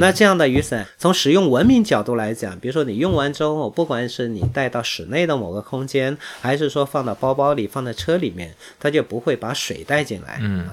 [0.01, 10.39] 那这样的雨伞，从使用文明角度来讲，比如说你用完之后，不管是你带到室内的某个空间，还是说放到包包里、放在车里面，它就不会把水带进来。
[10.41, 10.67] 嗯。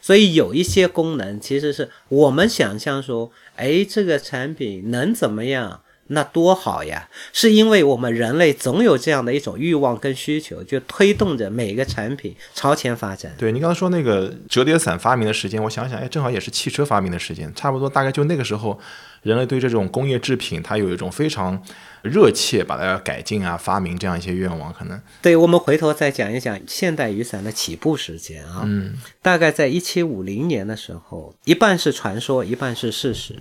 [0.00, 7.08] 所以有一些功能，其实是我们想象说，哎，这个产品能怎么样，那多好呀！
[7.32, 13.32] 是因为我们人类总有这样的一种欲望跟需求，就推动着每个产品朝前发展。
[13.38, 18.78] 对你刚才说那个折叠伞发明的时间，我想想，哎，正好也是汽车发明的时间，差不多大概就那个时候，
[19.22, 21.62] 人类对这种工业制品，它有一种非常。
[22.02, 33.36] 热切把它改进啊，发明这样一些愿望，可能对我们回头再讲一讲现代雨伞的起步时间啊，嗯，大概在一七五零年的时候，一半是传说，一半是事实。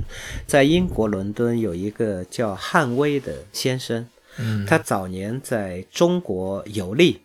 [0.46, 7.22] 在英国伦敦有一个叫汉威的先生，嗯，他早年在中国游历，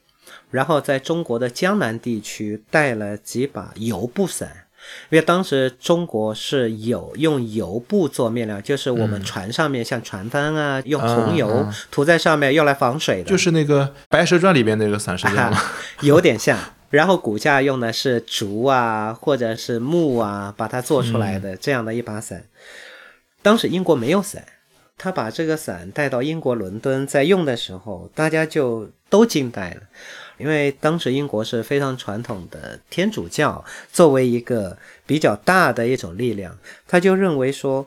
[0.50, 4.63] 然后在中国的江南地区带了几把油布伞。
[5.10, 15.60] 因为当时中国是有用油布做面料，就是我们船上面像船帆啊，用红油涂在上面用来防水的，就是那个《白蛇传》里边那个伞是这样吗？
[16.02, 16.58] 有点像。
[16.90, 22.44] 然后骨架用的是竹啊，或者是木啊，把它做出来的这样的一把伞。
[23.42, 24.44] 当时英国没有伞，
[24.96, 29.80] 他把这个伞带到英国伦敦，在用的时候，大家就都惊呆了。
[30.38, 37.86] 因为当时英国是非常传统的天主教，作为一个比较大的一种力量，他就认为说。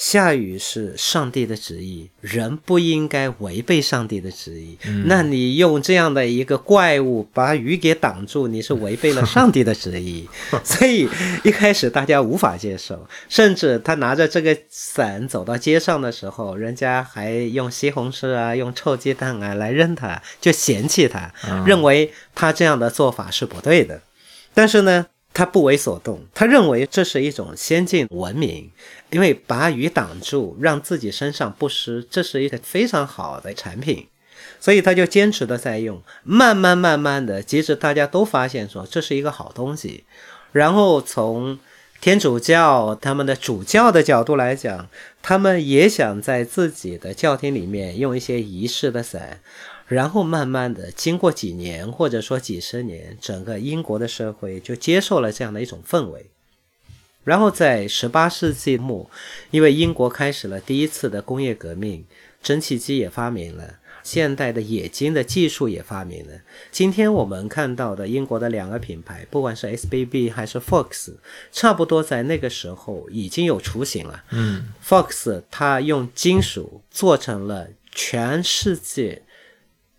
[0.00, 4.78] 下雨是上帝的旨意，人不应该违背上帝的旨意。
[5.04, 10.26] 那你用这样的一个怪物把雨给挡住，你是违背了上帝的旨意。
[10.64, 11.06] 所以
[11.44, 21.30] 一开始大家无法接受，甚至他拿着这个伞走到街上的时候，人家还用西红柿啊、用臭鸡蛋啊来扔他，就嫌弃他，
[21.66, 24.00] 认为他这样的做法是不对的。
[24.54, 25.08] 但是呢？
[25.32, 28.68] 他不为所动，他认为这是一种先进文明，
[29.10, 34.06] 因为把雨挡住，让自己身上不湿，这是一个非常好的产品，
[34.60, 36.02] 所以他就坚持的在用。
[36.22, 40.04] 慢慢慢慢的，即使大家都发现说这是一个好东西，
[40.52, 41.58] 然后从
[42.00, 44.88] 天主教他们的主教的角度来讲，
[45.22, 49.40] 他们也想在自己的教廷里面用一些仪式的伞。
[49.86, 56.30] 然后慢慢的，经过几年或者说几十年，整个英国的社会就接受了这样的一种氛围。
[57.30, 59.08] 然后在十八世纪末，
[59.52, 62.04] 因为英国开始了第一次的工业革命，
[62.42, 66.32] 蒸汽机也发明了，现代的冶金的技术也发明了。
[66.72, 71.14] 今天我们看到的英国的两个品牌，不管是 SBB 还是 Fox，
[71.52, 74.24] 差不多在那个时候已经有雏形了。
[74.30, 79.22] 嗯，Fox 它用金属做成了全世界。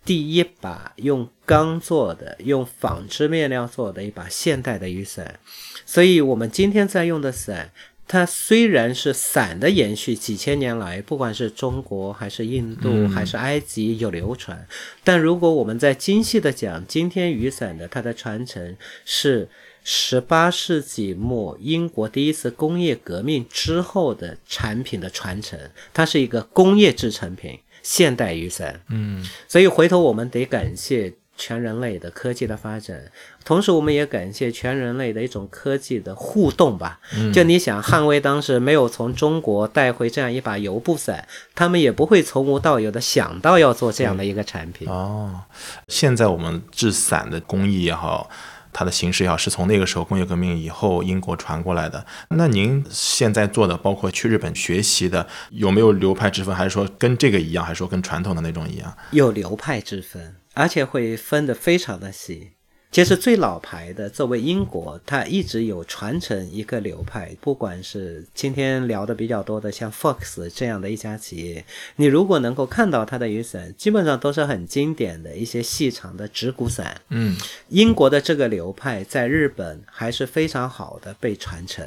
[0.04, 5.38] 第一把用钢做的、用纺织面料做的一把现代的雨伞，
[5.86, 7.70] 所以我们今天在用的伞，
[8.08, 14.66] 它虽然是伞的延续，几千年来，不管是中国还是印度还是埃及有流传，
[15.04, 19.48] 但如果我们在精细的讲，今天雨伞的它的传承是
[19.84, 25.58] 十八世纪末英国第一次工业革命之后的产品的传承，
[25.94, 27.58] 它是一个工业制成品。
[27.82, 33.10] 现代雨伞，嗯，所以回头我们得感谢全人类的科技的发展，
[33.44, 37.00] 同时我们也感谢全人类的一种科技的互动吧。
[37.32, 44.88] 就你想，汉威当时没有从中国带回这样一把油布伞，他们也不会从无到有的想到要做这样的一个产品。
[44.88, 45.40] 哦，
[45.88, 48.30] 现在我们制伞的工艺也好。
[48.72, 52.06] 它的形式也好，是从那个时候工业革命以后英国传过来的。
[52.30, 56.54] 那您现在做的，包括去日本学习的，有没有流派之分？
[56.54, 57.64] 还是说跟这个一样？
[57.64, 58.96] 还是说跟传统的那种一样？
[59.10, 62.52] 有流派之分，而且会分得非常的细。
[62.92, 67.34] 其实最老牌的，作为英国，它一直有传承一个流派。
[67.40, 71.64] 不管是今天聊的比较多的，像 Fox 这样的一家企业，
[71.96, 77.00] 你如果能够看到它的雨伞，基本上都是很经典的一些细长的直骨伞。
[77.08, 77.34] 嗯，
[77.70, 81.82] 英国的这个流派在日本还是非常好的被传承，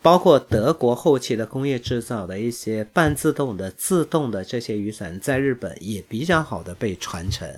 [0.00, 7.52] 包括德国后期的工业制造的一些半自动的、自动的这些雨伞，在日本也比较好的被传承，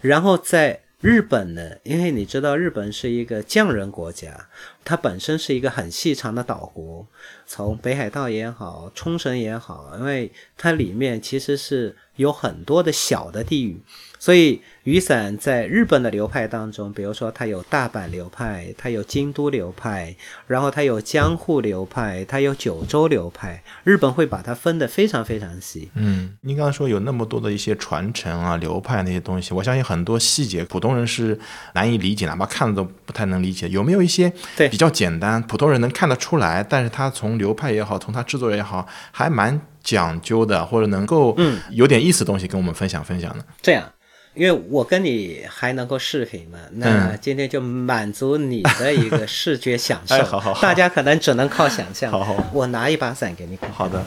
[0.00, 0.80] 然后在。
[1.00, 4.48] 日本呢，因为你知道，日本是一个匠人国家，
[4.84, 7.06] 它本身是一个很细长的岛国，
[7.46, 13.80] 从北海道也好，冲绳也好，因为它里面其实是有很多的小的地域。
[14.18, 20.14] 所以雨伞在日本的流派当中，比如说它有大阪流派，它有京都流派，
[20.46, 23.62] 然后它有江户流派，它有九州流派。
[23.84, 25.90] 日本会把它分得非常非常细。
[25.94, 31.38] 嗯，您刚刚说有那么多的一些传承啊、流派那些东西，我相信很多细节普通人是
[31.74, 33.68] 难以理解，哪怕看了都不太能理解。
[33.68, 34.32] 有没有一些
[34.70, 43.44] 比较简单、普通人能看得出来，但是它从流派也好，从它制作也好，还蛮讲究的，或者能够嗯有点意思的东西跟我们分享分享呢？
[43.62, 43.92] 这样。
[44.38, 50.14] 因为我跟你还能够视频嘛，那今天就满足你的一个视觉享受。
[50.14, 50.54] 哎，好好。
[50.62, 52.12] 大家可能只能靠想象。
[52.12, 53.68] 好好，我拿一把伞给你看。
[53.72, 54.04] 好的。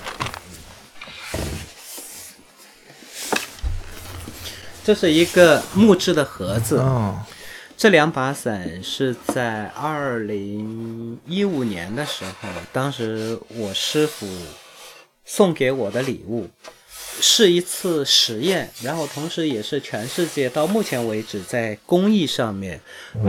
[4.85, 6.77] 这是一个木质的盒子。
[6.77, 7.19] 哦。
[7.75, 14.25] 这两把伞是在二零一五年的时候，当时我师傅
[15.25, 16.49] 送给我的礼物。
[17.21, 22.81] 是一次实验，然后同时也是全世界到目前为止在工艺上面，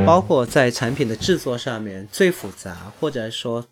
[0.06, 3.64] 包括在产品的制作上面最复杂或者说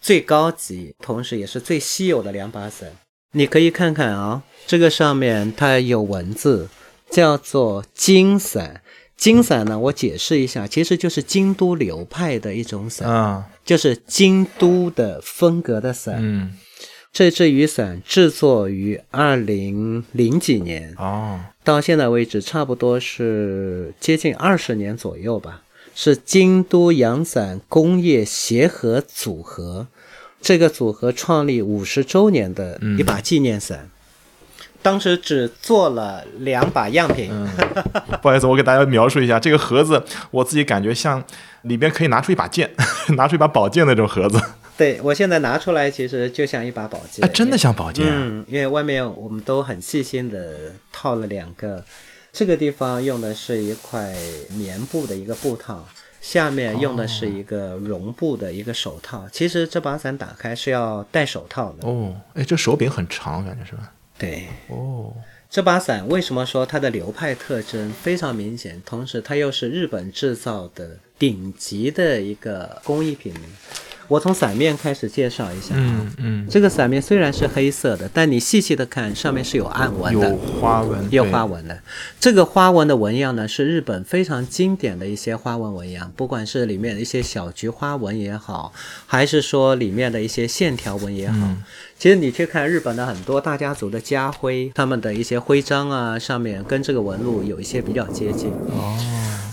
[0.00, 2.90] 最高级，同时也是最稀有的两把伞。
[3.32, 6.68] 你可以看看啊，这个上面它有文字，
[7.10, 8.82] 叫做金伞。
[9.16, 16.16] 金伞呢，我解释一下，其实就是京都流派的一种伞，啊，就是京都的风格的伞。
[16.18, 16.58] 嗯，
[17.12, 25.60] 这支雨伞制作于二零零几年，哦，到现在为止差不多是接近二十年左右吧。
[25.94, 29.88] 是京都阳伞工业协和组合，
[30.40, 33.90] 这个组合创立五十周年的一把纪念伞。
[34.80, 37.30] 当时只做了两把样品，
[38.22, 41.22] 不好意思，我给大家描述一下这个盒子，我自己感觉像
[41.60, 42.70] 里边可以拿出一把剑，
[43.18, 44.40] 拿出一把宝剑那种盒子，
[44.82, 47.24] 对我现在拿出来，其实就像一把宝剑。
[47.24, 48.04] 哎，真的像宝剑。
[48.04, 51.84] 嗯，因为外面我们都很细心的套了两个，
[52.32, 54.12] 这个地方用的是一块
[54.48, 55.86] 棉布的一个布套，
[56.20, 59.24] 下面用的是一个绒布的一个手套。
[59.30, 61.88] 其实这把伞打开是要戴手套的。
[61.88, 63.92] 哦，哎，这手柄很长，感觉是吧？
[64.18, 65.14] 对，哦，
[65.48, 73.40] 这把伞为什么说它的流派特征非常明显，同时它又是日本制造的顶级的一个工艺品呢？
[74.08, 75.74] 我从伞面开始介绍一下。
[75.76, 80.36] 嗯嗯，这个伞面虽然是黑色的，但你细细的看，上面是有暗纹的有。
[80.60, 81.78] 花纹，有花纹的，
[82.20, 88.72] 这个花纹的纹样呢，是日本非常经典的一些花纹纹样，不管是里面的一些小菊花纹也好，
[89.06, 91.48] 还是说里面的一些线条纹也好。
[91.98, 98.50] 其实你去看日本的很多大家族的家徽，他们的一些徽章啊，上面跟这个纹路有一些比较接近。
[98.50, 98.98] 哦，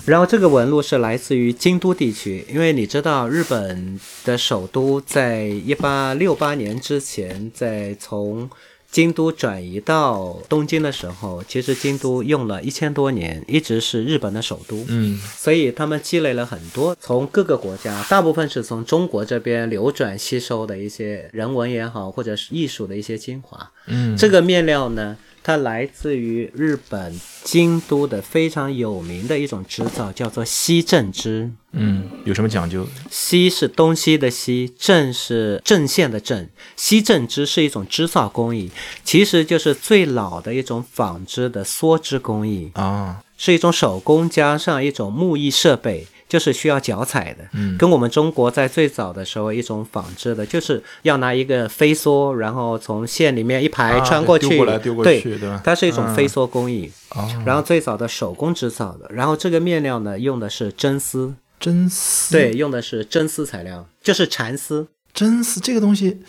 [0.06, 8.50] 然后这个纹路是来自于京都地区，因为你知道日本的首都在一八六八年之前，在从
[8.92, 14.84] 京都转移到东京的时候，其实京都用了一千多年，一直是日本的首都。
[14.88, 23.72] 嗯所以他们积累了很多从各个国家，大部分是从中国这边流转吸收的一些人文也好，或者是艺术的一些精华。
[23.86, 31.52] 嗯，这个面料呢，它来自于日本京都的非常有名的一种织造，叫做西正织。
[31.72, 32.88] 嗯有什么讲究？
[33.10, 36.48] 西是东西的西，正是正线的正。
[36.76, 38.72] 西正织是一种织造工艺，
[39.04, 42.72] 其实就是最老的一种纺织的梭织工艺。
[42.74, 47.44] 啊，是一种手工加上一种木艺设备，就是需要脚踩的。
[47.54, 56.90] 嗯，跟我们中国在最早的时候一种纺织的，就是要拿一个飞梭，然后从线里面一排啊穿过去，丢过来丢过对去对吧它是一种飞梭工艺。
[57.16, 64.88] 哦，然后最早的手工制造的，然后这个面料呢用的是真丝，真丝，对，，用的是真丝材料，就是蚕丝。
[65.12, 66.22] 真丝这个东西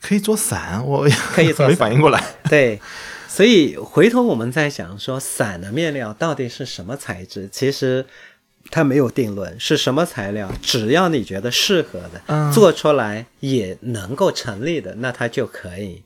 [0.00, 2.24] 可以做伞，我没可以做 没反应过来。
[2.48, 2.80] 对，
[3.26, 7.48] 所以回头我们在想说，伞的面料到底是什么材质？
[7.50, 8.06] 其实
[8.70, 16.02] 它没有定论，是什么材料，只要你觉得适合的，嗯做出来也能够成立的，那它就可以。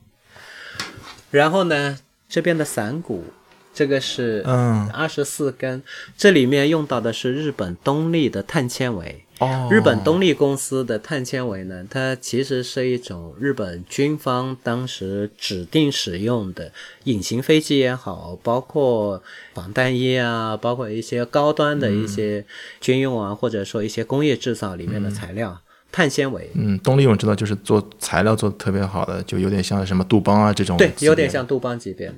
[1.31, 1.99] 然后呢，
[2.29, 3.25] 这边的伞骨，
[3.73, 5.83] 这个是嗯二十四根，
[6.17, 9.24] 这里面用到的是日本东丽的碳纤维。
[9.39, 16.71] 哦，日本东丽公司的碳纤维呢，它其实是一种日本军方当时指定使用的
[17.03, 19.21] 隐形飞机也好，包括
[19.53, 22.45] 防弹衣啊，包括一些高端的一些
[22.79, 25.61] 军用啊，或者说一些工业制造里面的材料，
[25.91, 26.49] 碳纤维。
[26.53, 31.29] 嗯，东丽我知道，就是做材料做的特别好的，就有点像什么杜邦啊这种，对，有点。
[31.29, 32.15] 像杜邦级别的。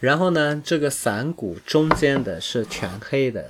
[0.00, 3.48] 然后呢，这个伞骨中间的是全黑的，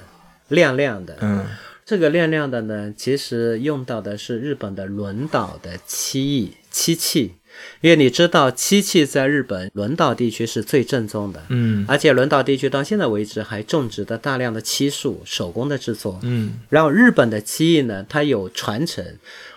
[0.48, 1.16] 亮亮的。
[1.20, 1.44] 嗯，
[1.88, 7.36] 这个亮亮的呢，其实用到的是日本的轮岛的漆艺漆器，
[7.80, 16.20] 因为你知道漆器在日本轮岛地区是最正宗的，嗯而且轮岛地区到现在为止还种植的大量的漆树，手工的制作。
[16.24, 19.02] 嗯然后日本的漆艺呢，它有传承，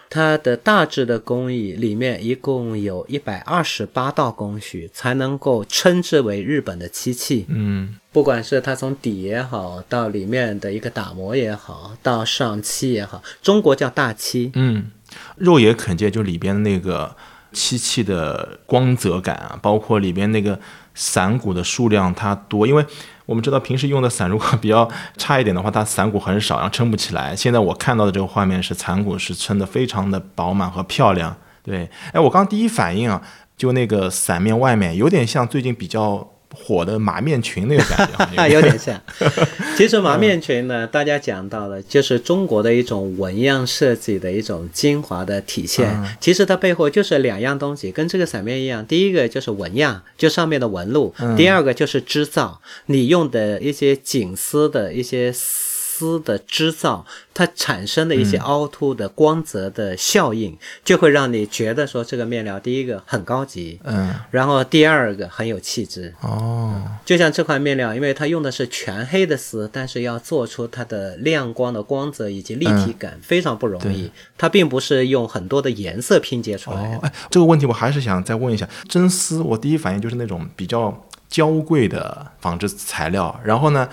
[0.09, 7.45] 它的大致的工艺里面一共有一百二十八道工序，才能够称之为日本的漆器。
[7.49, 14.51] 嗯不管是它从底也好，到里面的一个打磨也好，到上漆也好，中国叫大漆。
[14.55, 14.91] 嗯，
[15.37, 17.15] 肉眼可见，就里边那个
[17.53, 20.59] 漆器的光泽感啊，包括里边那个
[20.93, 22.85] 伞骨的数量它多，因为
[23.25, 27.33] 我们知道平时用的伞如果比较差一点的话，它伞骨很少，然后撑不起来。
[27.33, 31.37] 现在我看到的这个画面是伞骨是撑得非常的饱满和漂亮。
[31.63, 33.21] 对，哎，我刚第一反应啊，
[33.55, 39.01] 就那个伞面外面有点像最近比较火的马面裙那个感觉， 啊有点像。
[39.77, 46.17] 其实马面裙呢，大家讲到了，就是中国的一种纹样设计的一种精华的体现。
[46.19, 48.85] 其实它背后就是两样东西，跟这个伞面一样。
[48.85, 55.31] 第一个就是纹样，就上面的纹路；第二个就是织造，你用的一些锦丝的一些。
[55.33, 55.70] 丝
[56.19, 66.13] 的织造，它产生的一些凹凸的光泽的效应，就会让你觉得说这个面料第一个很高级，嗯，然后第二个很有气质。
[66.21, 74.11] 哦，就像这块面料，因为它用的是全黑的丝，但是要做出它的亮光的光泽以及立体感，非常不容易。
[74.37, 76.95] 它并不是用很多的颜色拼接出来。
[76.95, 83.87] 哦，哎，这个问题我还是想再问一下，真丝，我第一反应就是那种比较娇贵的纺织材料，然后呢？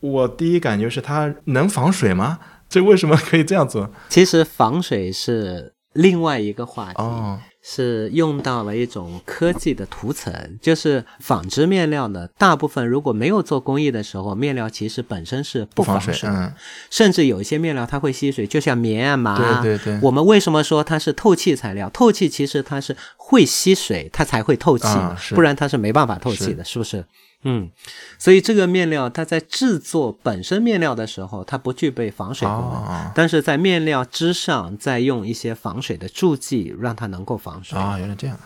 [0.00, 2.38] 我第一感觉是它能防水吗？
[2.68, 3.90] 这为什么可以这样做？
[4.08, 10.58] 其实防水是另外一个话题，哦，是用到了一种科技的涂层。
[10.60, 16.52] 就是纺织面料呢，大部分如果没有做工艺的时候，面料其实本身是不防水，嗯，
[16.90, 20.00] 甚至有一些面料它会吸水，就像棉啊、麻，对对对。
[20.02, 21.88] 我们为什么说它是透气材料？
[21.90, 24.88] 透气其实它是会吸水，它才会透气，
[25.36, 27.04] 不然它是没办法透气的，是不是？
[27.48, 27.70] 嗯，
[28.18, 37.78] 所以这个面料它在制作本身面料的时候，它不具备防水功能，但是在面料之上再用一些防水的助剂，让它能够防水。
[37.78, 37.96] 啊。
[38.00, 38.36] 原来这样，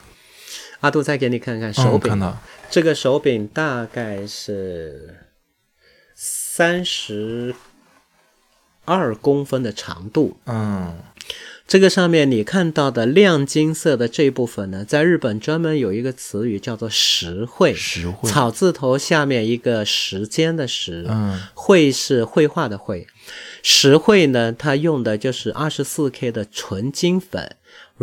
[0.80, 2.34] 阿杜再给你看看手柄，
[2.68, 5.16] 这个手柄大概是
[6.14, 7.55] 三十
[8.84, 10.98] 二公分的长度，嗯。
[11.70, 23.06] 这个上面你看到的亮金色的这一部分呢，在日本专门有一个词语叫做石绘，石绘，草字头下面一个时间的时，嗯，绘是绘画的绘，
[23.62, 27.54] 石绘呢，它用的就是二十四 K 的纯金粉。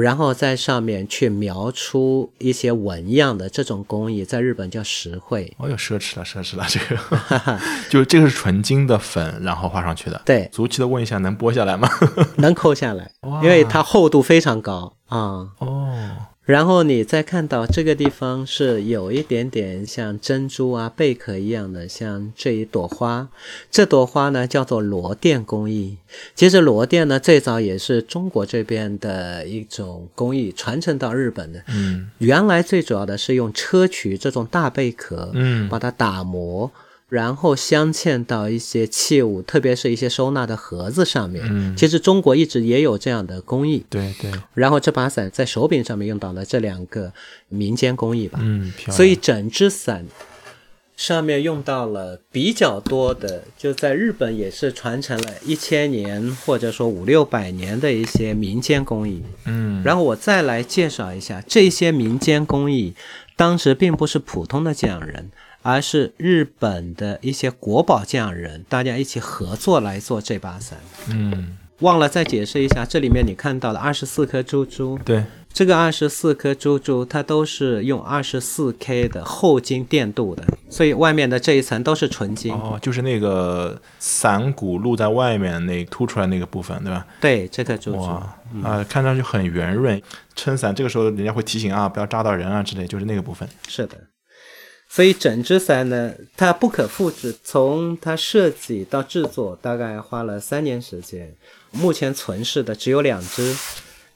[0.01, 5.51] 然后在上面去描出一些纹样的这种工艺，在日本叫石绘。
[5.57, 10.21] 哦哟，奢侈了，奢侈了，这个， 就这个是纯金的粉，然后画上去的。
[10.23, 11.89] 对，俗气的问一下，能剥下来吗？
[12.37, 15.49] 能抠下来，因为它厚度非常高啊。
[15.57, 16.15] 哦。
[16.47, 23.27] 然后你再看到这个地方是有一点点像珍珠啊、贝壳一样的，像这一朵花。
[23.69, 25.97] 这朵花呢叫做螺钿工艺。
[26.35, 31.61] 其实螺钿呢最早也是中国这边的一种工艺，传承到日本的。
[31.67, 36.71] 嗯，原来最主要的是用砗磲这种大贝壳，嗯，把它打磨。
[37.09, 41.41] 然后镶嵌到一些器物，特别是一些收纳的盒子上面。
[41.49, 43.85] 嗯，其实中国一直也有这样的工艺。
[43.89, 44.29] 对对。
[44.53, 47.13] 然后这把伞在手柄上面用到了这两个
[47.47, 48.39] 民间工艺吧。
[48.41, 50.05] 嗯，所以整只伞
[50.97, 59.23] 上面用到了比较多的，就在日本也是传承了一千年或者说五六百年的一些民间工艺。
[59.45, 59.81] 嗯。
[59.81, 62.93] 然后我再来介绍一下这些民间工艺，
[63.37, 65.31] 当时并不是普通的匠人。
[65.67, 70.79] 而是日本的一些国宝匠人，大家一起合作来做这把伞。
[71.09, 82.53] 嗯，忘了再解释一下，这里面你看到的二十四颗珠珠，对，这个二十四颗珠珠，它都是用二十四 K 的厚金电镀的，所以外面的这一层都是纯金。
[82.53, 87.05] 哦，就是那个伞骨露在外面那凸出来那个部分，对吧？
[87.19, 88.01] 对，这颗珠珠
[88.63, 90.01] 啊，看上去很圆润。
[90.33, 93.45] 撑伞这个时候，人家会提醒啊，不要扎到人啊之类，就是那个部分。
[93.67, 93.97] 是的。
[94.89, 97.35] 所以整只伞呢，它不可复制。
[97.43, 101.33] 从它设计到制作，大概花了三年时间。
[101.71, 103.55] 目前存世的只有两只，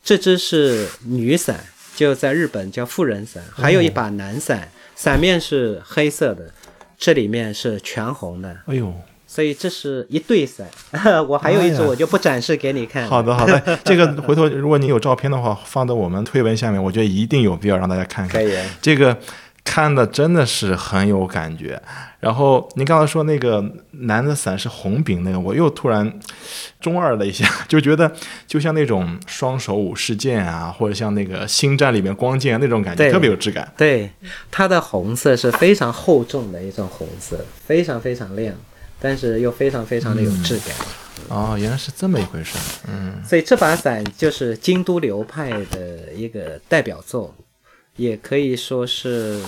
[0.03, 6.51] 这只是女伞，就在日本叫妇人伞；还有一把男伞，伞面是黑色的，
[6.97, 8.57] 这里面是全红的。
[8.67, 8.91] 哎呦，
[9.28, 10.67] 所以这是一对伞。
[11.28, 13.05] 我还有一只，我就不展示给你看。
[13.07, 18.41] 好的，好的，这个回头如果你有照片的话，放到我们推文下面，我觉得一定有必要让大家看看。
[18.41, 18.57] 可以。
[18.82, 19.15] 这个。
[19.64, 21.82] 看的真的是很有感觉，
[22.20, 26.20] 然后您刚才说那个男的伞是红柄那个，我又突然
[26.80, 28.12] 中二了一下， 就觉得
[28.47, 33.72] 就像那种双手武士剑啊，或者像那个星战里面光剑那种感觉，特别有质感。
[33.78, 34.12] 对，
[34.49, 38.53] 它的红色是非常厚重的一种红色，非常非常亮，
[38.99, 40.76] 但是又非常非常的有质感。
[41.30, 42.57] 哦，原来是这么一回事。
[42.88, 47.34] 嗯，所以这把伞就是京都流派的一个代表作。
[47.95, 49.41] 也可以说是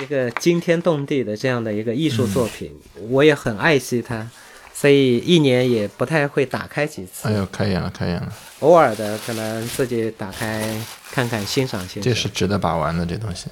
[0.00, 2.72] 一个惊天动地的这样的一个艺术作品，
[3.08, 4.26] 我也很爱惜它，
[4.72, 7.28] 所以一年也不太会打开几次。
[7.28, 8.32] 哎呦，开眼了，开眼了！
[8.60, 10.76] 偶尔的可能自己打开
[11.10, 12.02] 看看，欣赏欣赏。
[12.02, 13.46] 这是值得把玩的这东西。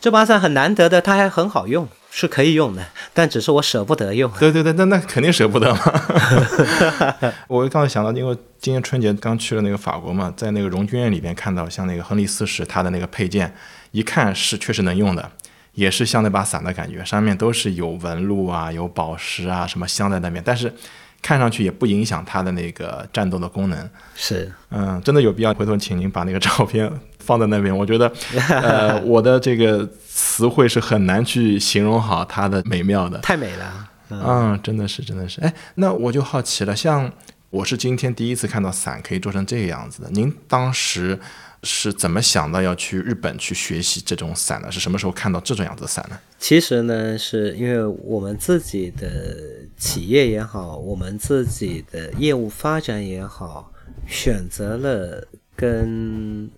[0.00, 2.84] 这把伞很难得的，它还很好用，是可以用的，
[3.14, 4.30] 但只是我舍不得用。
[4.38, 5.80] 对 对对，那那肯定舍不得嘛。
[7.48, 13.54] 我刚才想到，因为今年春节刚去了那个法国嘛，在那个荣军院里边看到像那个亨利四世他的那个配件，
[13.92, 15.30] 一看是确实能用的，
[15.74, 20.74] 也是像那把伞的感觉，上面都是有纹路啊，有宝石啊，什么镶在那边，但是
[21.22, 23.90] 看上去也不影响它的那个战斗的功能。
[24.14, 26.90] 是，嗯，真的有必要回头请您把那个照片
[27.30, 27.76] 放在那边。
[27.76, 28.12] 我觉得，
[28.50, 33.18] 呃，我的这个词汇是很难去形容好它的美妙的。
[33.18, 33.88] 太美了。
[34.10, 35.40] 嗯，真的是，真的是。
[35.40, 37.08] 哎，那我就好奇了，像
[37.50, 41.16] 我是今天第一次看到伞可以做成这个样子的，您当时
[41.62, 44.72] 是怎么想到要去日本去学习这种伞的？
[44.72, 46.18] 是什么时候看到这种样子的伞呢？
[46.40, 49.36] 其实呢，是因为我们自己的
[49.78, 53.70] 企业也好，我们自己的业务发展也好，
[54.08, 56.50] 选择了跟。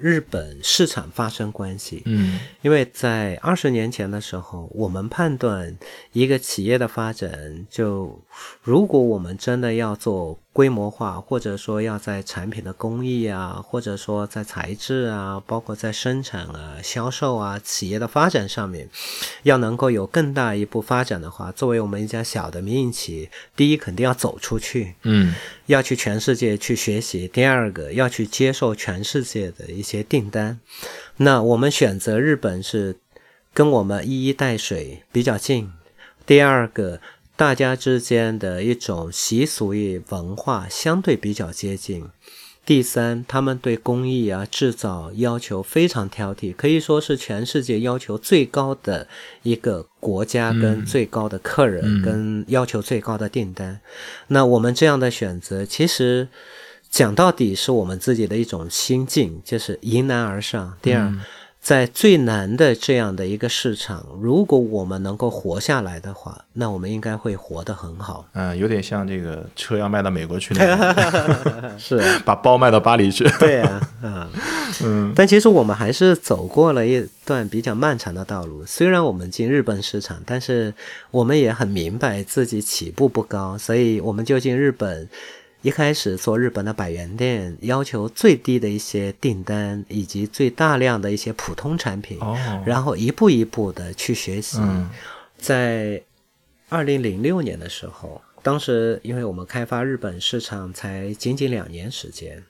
[0.00, 5.76] 日本市场发生关系，嗯，因为在二十年前的时候，我们判断
[6.12, 8.22] 一个企业的发展，就
[8.62, 10.38] 如果我们真的要做。
[10.54, 18.88] 规模化，或者说要在产品的工艺啊，或者说在材质啊，包括在生产啊、销售啊、企业的发展上面，
[19.42, 25.34] 要能够有更大一步发展的话，作为我们一家小的民营企业，第一肯定要走出去，嗯，
[25.66, 30.60] 要去全世界去学习；第二个要去接受全世界的一些订单。
[31.16, 33.00] 那我们选择日本是
[33.52, 35.72] 跟我们一衣带水比较近，
[36.24, 37.00] 第二个。
[37.36, 42.06] 大家之间的一种习俗与文化相对比较接近。
[42.64, 49.06] 第三，他们对工艺啊、制造要求非常挑剔，可以说是全世界要求最高的
[49.42, 53.80] 一个国家，跟最高的客人，跟要求最高的订单。
[54.28, 56.28] 那我们这样的选择，其实
[56.88, 60.78] 讲到底是我们自己的一种心境，就是迎难而上。
[60.80, 61.12] 第二。
[61.64, 68.28] 在最难的这样的一个市场，如果我们能够活下来的话，那我们应该会活得很好。
[68.34, 70.78] 嗯，有点像这个车要卖到美国去那样，
[71.80, 73.24] 是 把包卖到巴黎去。
[73.40, 74.28] 对啊，啊，
[74.84, 75.10] 嗯。
[75.16, 78.62] 但其实我们还是走过了一段比较漫长的道路。
[78.66, 80.74] 虽然我们进日本市场，但是
[81.10, 85.08] 我们也很明白自己起步不高，所以我们就进日本。
[85.64, 92.18] 一开始做日本的百元店，要求最低的一些订单，以及最大量的一些普通产品，
[92.66, 94.58] 然后一步一步的去学习。
[95.38, 96.02] 在
[96.68, 102.44] 二零零六年的时候，当时因为我们开发日本市场才仅仅两年时间，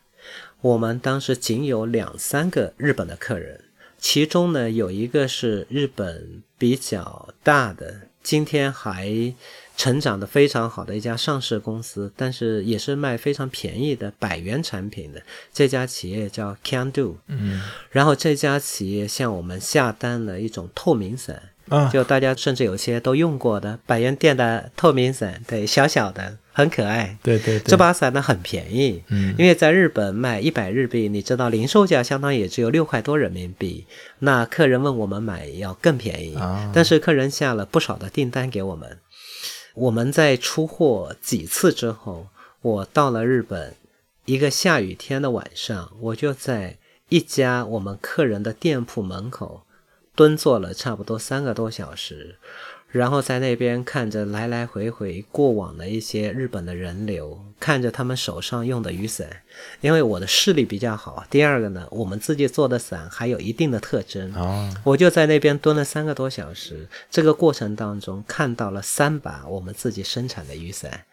[0.60, 3.60] 我们当时仅有两三个日本的客人，
[3.96, 9.32] 其中呢有一个是日本比较大的，今天还。
[9.76, 15.20] 成长的非常好的一家上市公司，但是也是卖非常便宜的百元产品的
[15.52, 17.60] 这家企业叫 Can Do，嗯，
[17.90, 33.84] 然后这家企业向我们下单了一种透明伞，啊，就大家甚至有些都用过的百元店的透明伞，对，小小的，很可爱，对对，这把伞呢很便宜，嗯，因为在日本卖一百日币，你知道零售价相当于也只有六块多人民币，
[34.20, 38.98] 那客人问我们买要更便宜，啊，但是客人下了不少的订单给我们。
[39.74, 42.28] 我们在出货几次之后，
[42.62, 43.74] 我到了日本，
[44.24, 49.62] 一个下雨天的晚上，我就在一家我们客人的店铺门口
[50.14, 52.38] 蹲坐了差不多三个多小时。
[52.94, 59.28] 然后在那边看着来来回回过往的一些日本的人流，看着他们手上用的雨伞，
[59.80, 61.24] 因为我的视力比较好。
[61.28, 64.32] 第二个呢，我们自己做的伞还有一定的特征。
[64.36, 71.04] 哦，我就在那边蹲了三个多小时，这个过程当中看到了三把我们自己生产的雨伞。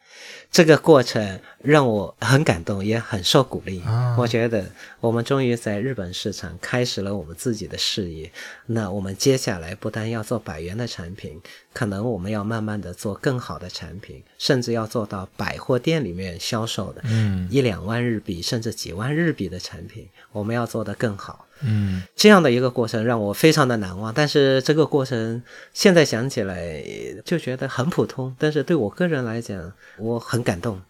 [0.52, 3.82] 这个过程让我很感动，也很受鼓励。
[4.18, 4.66] 我觉得
[5.00, 8.32] 我们终于在日本市场开始了我们自己的事业。
[8.66, 11.42] 那我们接下来不但要做百元的产品，
[11.74, 21.48] 可能我们要慢慢的做更好的产品，甚至要做到百货店里面销售的，嗯，一两万日币甚至几万日币的产品，我们要做得更好。
[21.64, 24.14] 嗯，这样的一个过程让我非常的难忘。
[24.14, 25.42] 但是这个过程
[25.74, 26.84] 现在想起来
[27.24, 30.82] 就觉得很普通，但是对我个人来讲，我很感动，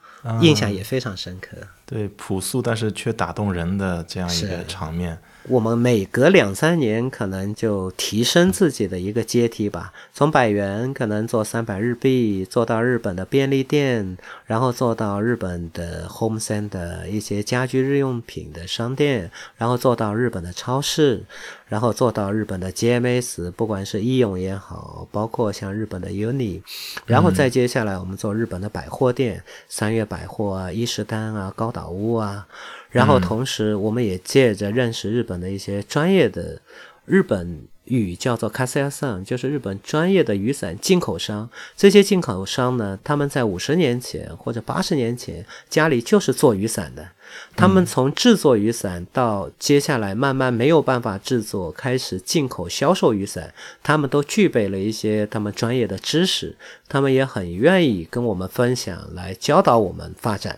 [0.41, 1.57] 印象也非常深刻。
[1.86, 5.17] 对，朴素但是却打动人的这样一个场面。
[5.50, 21.24] 我们每隔两三年可能就提升自己的一个阶梯吧，从百元可能做三百日币，做到日本的便利店，然后做到日本的 home center 一些家居日用品的商店，然后做到日本的超市，
[21.68, 26.62] 然后做到日本的 GMS，不管是易用也好，包括像日本的 UNI，
[27.08, 32.46] 然后再接下来我们做日本的百货店，三月百货啊、伊势丹啊、高岛屋啊。
[32.92, 36.62] 然后同时，我们也借着认识日本的一些专业的
[37.06, 41.50] 日本语叫做 k a s a s a n 就是日本专业的雨伞进口商。
[41.76, 47.08] 这些进口商呢，他们在五十年前或者八十年前家里就是做雨伞的。
[47.55, 53.53] 他们从制作雨伞到接下来慢慢没有办法制作，开始进口销售雨伞，
[53.84, 56.55] 他们都具备了一些他们专业的知识，
[56.88, 60.57] 他们也很愿意跟我们分享，来教导我们发展。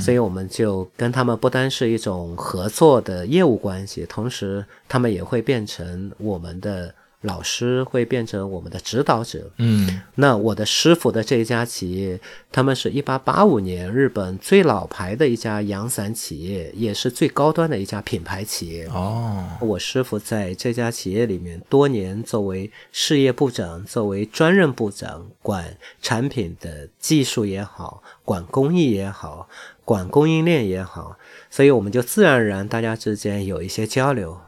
[0.00, 6.94] 所以我们就跟他们不单是一种合作的业务关系，同时他们也会变成我们的。
[7.22, 9.50] 老师会变成我们的指导者。
[9.56, 12.20] 嗯，那我的师傅的这一家企业，
[12.52, 18.86] 他们是一八八五年日本最老牌的一家阳伞企业，也是最高端的一家品牌企业。
[18.86, 29.48] 哦，我师傅在这家企业里面多年作为事业部长，作为专任部长，管产品的技术也好，管工艺也好，
[29.84, 31.16] 管供应链也好，
[31.50, 34.40] 所以我们就自然而然大家之间有一些交流。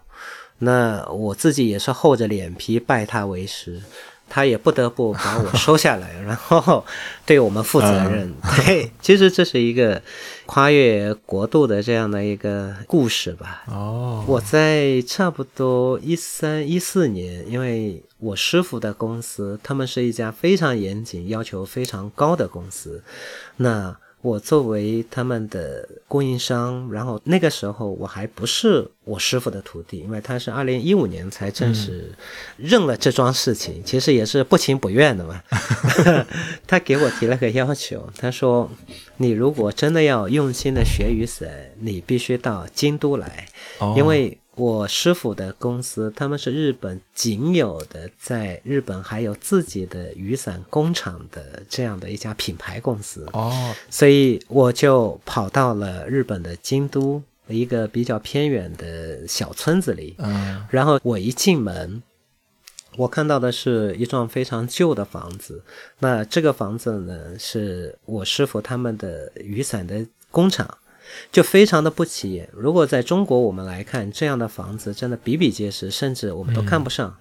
[0.59, 3.83] 那我自己也是厚着脸皮拜他为师，
[4.29, 6.85] 他也不得不把我收下来， 然后
[7.27, 8.33] 对我们负责任。
[8.65, 10.01] 对，其实这是一个
[10.47, 13.65] 跨越国度的这样的一个故事吧。
[13.67, 23.03] 哦，我在差不多一三一四年，因为我师傅的公司，他们是一家非常严谨、要求非常高的公司，
[23.57, 23.97] 那。
[24.25, 32.11] 我作为他们的供应商，然后那个时候我还不是我师傅的徒弟，因为他是二零一五年才正式
[32.57, 35.43] 认了这桩事情，其实也是不情不愿的嘛。
[36.67, 38.71] 他给我提了个要求，他说
[39.19, 41.47] ：“你如果真的要用心的学雨伞，
[41.81, 43.47] 你必须到京都来，
[43.95, 53.27] 因为。”我师傅的公司，他们是日本仅有的在日本还有自己的雨伞工厂的这样的一家品牌公司。
[53.33, 60.15] 哦，所以我就跑到了日本的京都一个比较偏远的小村子里。
[60.19, 62.01] 嗯，然后我一进门，
[62.97, 65.65] 我看到的是一幢非常旧的房子。
[65.99, 70.79] 那这个房子呢，是我师傅他们的雨伞的工厂。
[71.31, 72.49] 就非常的不起眼。
[72.53, 77.17] 如果在中国我们来看，这样的房子真的比比皆是，甚至我们都看不上。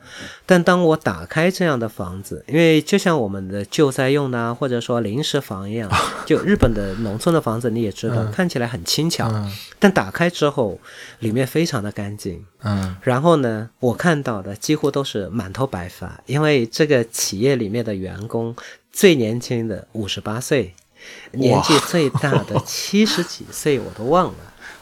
[0.45, 5.89] 但当我打开这样的房子，因为就像我们的救灾用的，或者说临时房一样，
[6.25, 9.31] 就日本的农村的房子你也知道，看起来很轻巧，
[9.79, 10.79] 但打开之后，
[11.19, 12.45] 里面非常的干净。
[12.63, 18.55] 嗯，然后呢，我看到的几乎都是满头白发，因为这个企业里面的员工
[18.91, 20.73] 最年轻的五十八岁。
[21.33, 24.35] 年纪最大的 七十几岁我都忘了。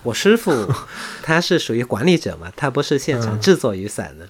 [0.03, 0.51] 我师傅
[1.21, 4.27] 他是属于管理者嘛，他不是现场制作雨伞的。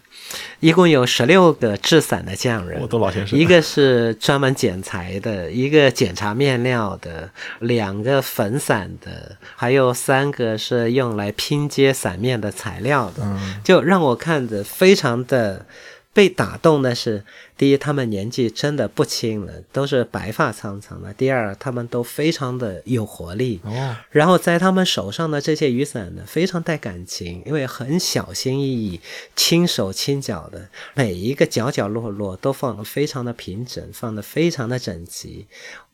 [0.60, 3.40] 一共有十六个制伞的匠人，都老先生。
[3.40, 7.30] 一个是专门剪裁的，一个检查面料的，
[7.60, 13.26] 两个粉伞的，还有三个是用来拼接伞面的材料的。
[13.64, 15.66] 就让我看着非常的
[16.14, 17.24] 被打动的是。
[17.58, 21.14] 第一，他们年纪真的不轻了，都是白发苍苍的。
[21.14, 23.60] 第二，他们都非常的有活力。
[23.64, 23.96] 哦。
[24.10, 29.00] 然后在他们手上的这些雨伞呢，非常带感情，因为很小心翼翼、
[29.36, 35.46] 轻手轻脚的，每一个角角落落都放得非常的平整，放得非常的整齐。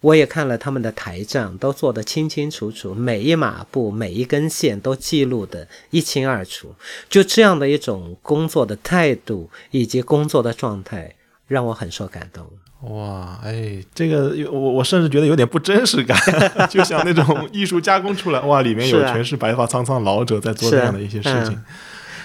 [0.01, 6.75] 我也看了他们的台账，都做得清清楚楚，每一码布、每一根线都记录得一清二楚。
[7.09, 11.13] 就这样的一种工作的态度以及工作的状态。
[11.47, 12.45] 让我很受感动。
[12.93, 16.19] 哇，哎，这个我我甚至觉得有点不真实感，
[16.67, 21.57] 就像那种艺术加工出来，哇，里面有全是白发苍苍老者在做这样的一些事情。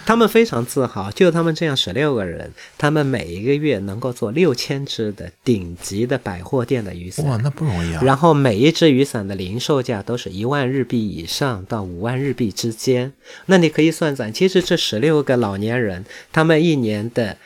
[0.04, 7.24] 他们非常自豪，就他们这样十六个人，他们每一个月能够做六千只的顶级的百货店的雨伞。
[7.26, 8.02] 哇，那不容易啊！
[8.02, 13.12] 然后每一只雨伞的零售价都是一万日币以上到五万日币之间。
[13.46, 17.36] 那你可以算算，其实这十六个老年人，他们一年的。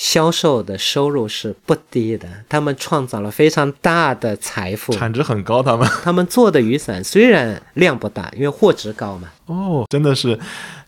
[0.00, 5.62] 销售的收入是不低的，他们创造了非常大的财富，产值很高。
[5.62, 9.28] 他们他们做的雨伞虽然量不大，因为货值高嘛。
[9.44, 10.38] 哦，真的是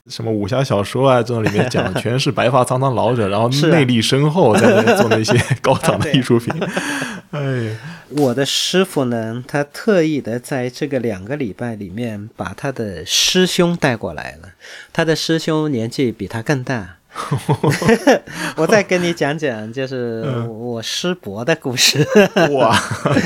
[0.06, 6.50] 什么武侠小说啊，这种里面讲全是白发苍苍老者，然后内力深厚，在那做那些高档的艺术品。
[7.32, 7.76] 哎，
[8.16, 14.48] 我的师傅呢，他特意的在这个两个礼拜里面把他的师兄带过来了，
[14.90, 16.96] 他的师兄年纪比他更大。
[18.56, 22.06] 我再跟你讲讲，就是我师伯的故事。
[22.52, 22.74] 哇，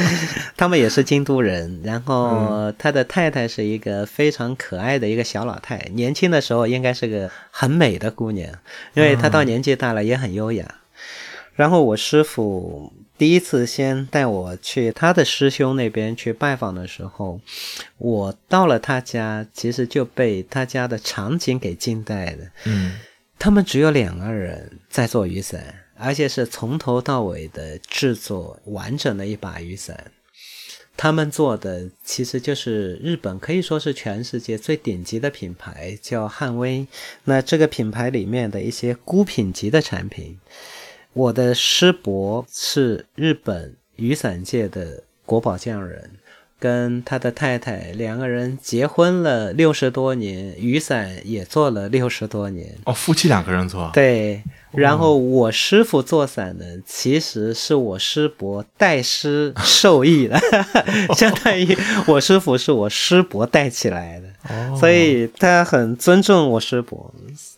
[0.56, 8.52] 他们也是京都人，然后他的太太是一个非常可爱的一个小老太，年轻的时候应该是个很美的姑娘，
[8.94, 10.66] 因为她到年纪大了也很优雅。
[11.54, 17.40] 然后我师傅第一次先带我去他的师兄那边去拜访的时候，
[17.98, 22.38] 我到了他家，其实就被他家的场景给惊呆了。
[22.64, 22.96] 嗯。
[23.38, 30.12] 他们只有两个人在做雨伞，而且是从头到尾的制作完整的一把雨伞。
[30.96, 36.86] 他们做的其实就是日本可以说是全世界最顶级的品牌，叫汉威。
[37.24, 40.40] 那这个品牌里面的一些孤品级的产品，
[41.12, 46.12] 我的师伯是日本雨伞界的国宝匠人。
[46.58, 52.74] 跟他的太太两个人结婚了六十多年，雨伞也做了六十多年。
[52.84, 53.90] 哦，夫妻两个人做。
[53.92, 54.42] 对，
[54.72, 60.38] 然后我师傅做伞呢，其实是我师伯代师授意的，
[61.14, 61.76] 相当于
[62.06, 67.12] 我师傅是我师伯带起来的，所以他很尊重我师伯。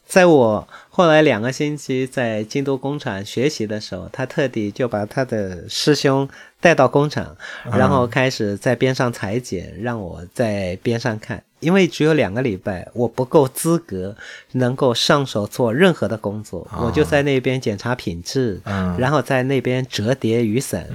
[0.09, 6.27] 在我后来两个星期在京都工厂学习的时候，他特地就把他的师兄
[6.63, 7.37] 带到工厂，
[7.71, 11.43] 然后开始在边上裁剪，让我在边上看。
[11.61, 14.17] 因为只有两个礼拜，我不够资格
[14.53, 18.61] 能够上手做任何的工作，我就在那边检查品质，
[18.97, 20.87] 然后在那边折叠雨伞。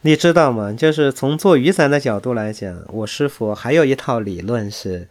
[0.00, 0.72] 你知道吗？
[0.72, 5.06] 就是从做雨伞的角度来讲，我师傅还有一套理论是。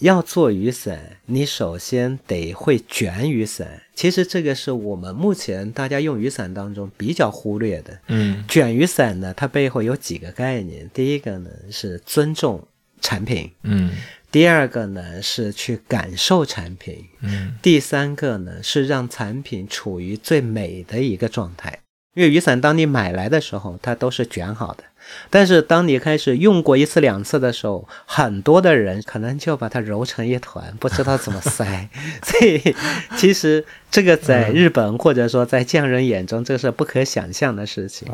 [0.00, 3.82] 要做雨伞，你首先得会卷雨伞。
[3.94, 7.98] 其实这个是我们目前大家用雨伞当中比较忽略的。
[8.06, 10.88] 嗯，卷雨伞呢，它背后有几个概念。
[10.94, 12.64] 第一个呢是尊重
[13.00, 13.90] 产品，嗯；
[14.30, 21.80] 第二个呢是去感受产品，嗯；第三个呢是让产品处于最美的一个状态。
[22.14, 24.84] 因为雨伞当你买来的时候，它都是卷好的。
[25.30, 31.88] 但是当你开始用过一次两次的时候，很多的人可能就把它揉成一团，不知道怎么塞。
[32.22, 32.74] 所以
[33.16, 38.08] 其实这个在日本或者说在匠人眼中，这是不可想象的事情。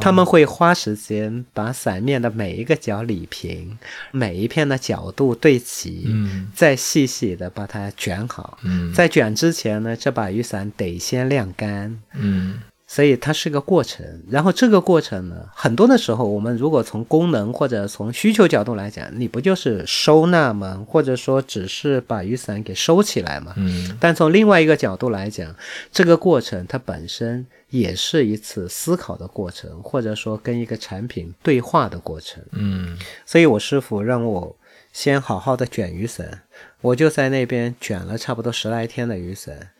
[0.00, 3.78] 他们会花时间把伞面的每一个角理平，
[4.10, 8.58] 每一片的角度对齐，嗯，再细细的把它卷好。
[8.62, 11.98] 嗯，在卷之前呢，这把雨伞得先晾干。
[12.14, 12.60] 嗯。
[12.90, 20.82] 所以它是个过程，然后这个过程呢，很多的时候，我们如果从功能或者从需求角度来讲，你不就是收纳吗？
[20.88, 23.52] 或者说只是把雨伞给收起来吗？
[23.58, 23.94] 嗯。
[24.00, 25.54] 但从另外一个角度来讲，
[25.92, 32.42] 这个过程它本身也是一次思考的过程，或者说跟一个产品对话的过程。
[32.52, 32.98] 嗯。
[33.26, 34.56] 所以我师傅让我
[34.94, 36.44] 先好好的卷雨伞，
[36.80, 39.72] 我就在那边卷了差不多十来天的雨伞。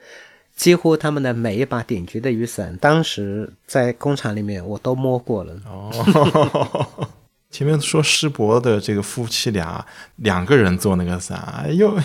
[0.58, 5.54] 几乎他们的每一把顶级的雨伞，当时在工厂里面我都摸过了。
[5.64, 7.08] 哦，
[7.48, 9.86] 前面说师伯的这个夫妻俩
[10.16, 11.96] 两个人做那个伞，又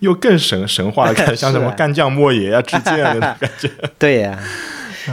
[0.00, 3.70] 又更神神话的，感觉 像什么干将莫邪啊之剑的感觉。
[3.98, 4.38] 对呀，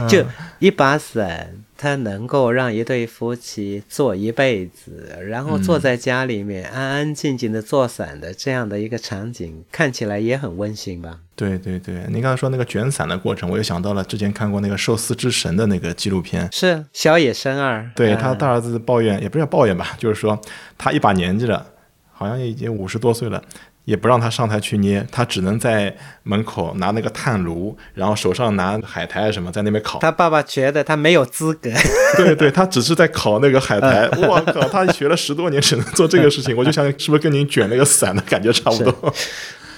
[0.06, 0.22] 就
[0.58, 1.54] 一把伞。
[1.82, 11.20] 他能够让一对夫妻做一辈子，然后坐在家里面安安静静的做伞的这样的一个场景，看起来也很温馨吧？
[11.34, 20.38] 对对对，您刚才说那个卷伞的过程，我又想到了之前看过那个寿司之神的那个纪录片，是小野生二，对他大儿子抱怨，也不是抱怨吧，就是说
[20.76, 21.66] 他一把年纪了，
[22.12, 23.42] 好像已经五十多岁了。
[23.90, 29.98] 也不让他上台去捏，他只能在门口拿那个炭炉，然后手上拿海苔什么，在那边烤。
[29.98, 31.68] 他爸爸觉得他没有资格。
[32.16, 34.08] 对对，他只是在烤那个海苔。
[34.28, 36.54] 我靠，他学了十多年，只能做这个事情。
[36.56, 39.12] 我就想，是不是跟您卷那个伞的感觉差不多？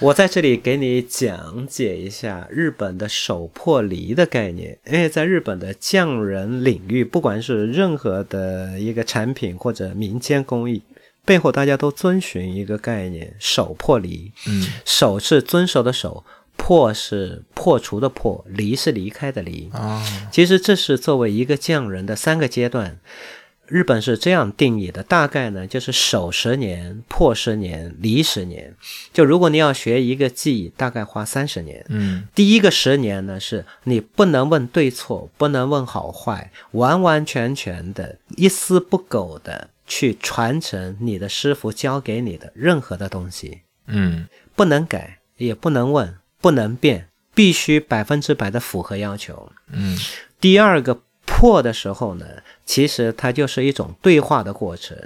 [0.00, 10.82] 我在这里给你讲解一下日本的手破梨的概念，因为在日本的匠人领域，不管是任何的一个产品或者民间工艺。
[11.24, 14.32] 背后大家都遵循一个概念：守破离。
[14.46, 16.24] 嗯，守是遵守的守，
[16.56, 19.70] 破是破除的破，离是离开的离。
[19.72, 22.98] 啊，其实这是作为一个匠人的三个阶段。
[23.68, 28.74] 日本是这样定义的，大概呢就是守十年，破十年，离十年。
[29.14, 31.82] 就如果你要学一个技艺，大概花三十年。
[31.88, 39.70] 嗯，第一个十年呢，是你不能问对错，不能问好坏，完完全全的一丝不苟的。
[39.92, 44.26] 去传承你的师傅教给你的任何的东西，嗯，
[44.56, 49.52] 不能改，也不能问，不能变，必须百分之百的符合要求。
[49.70, 49.98] 嗯，
[50.40, 51.02] 第二个。
[51.24, 52.26] 破的时候呢，
[52.72, 54.96] 其实它就是一种对话的过程。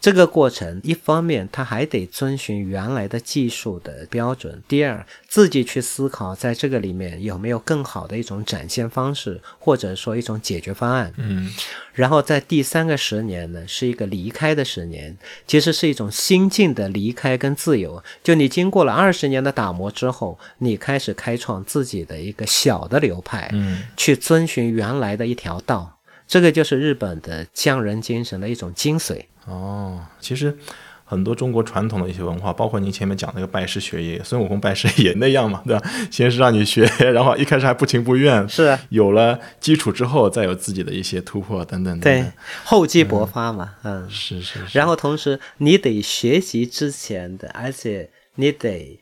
[0.00, 11.12] 这个过程，一方面它还得遵循原来的技术的标准；第二，自己去思考，在这个里面有没有更好的一种展现方式，或者说一种解决方案。
[11.16, 11.52] 嗯。
[11.94, 15.16] 然后在第三个十年呢，是一个离开的十年，
[15.48, 18.00] 其实是一种心境的离开跟自由。
[18.22, 25.95] 就你经过了二十年的打磨之后，你开始开创自己的一个小的流派，嗯，去遵循原来的一条道。
[26.26, 29.24] 这个就是日本的匠人精神的一种精髓。
[29.46, 30.56] 哦，其实
[31.04, 35.90] 很多中国传统的一些文化，包括您前面讲那个拜师学艺，孙悟空拜师也那样嘛，对吧？
[36.10, 42.24] 先是让你学，然后一开始还不情不愿， 是有了基础之后，再有自己的一些突破等等等对。
[42.64, 44.10] 厚积薄发嘛，嗯。
[44.10, 44.76] 是是是。
[44.76, 48.98] 然后同时你得学习之前的，而且你得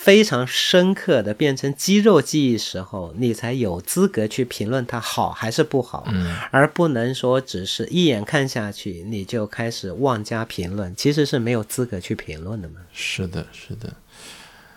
[0.00, 12.76] 非常深刻的变成肌肉记忆时候，你才有资格去评论它好还是不好，嗯而不能说只是一眼看下去你就开始妄加评论，其实是没有资格去评论的嘛。
[12.92, 13.92] 是的，是的。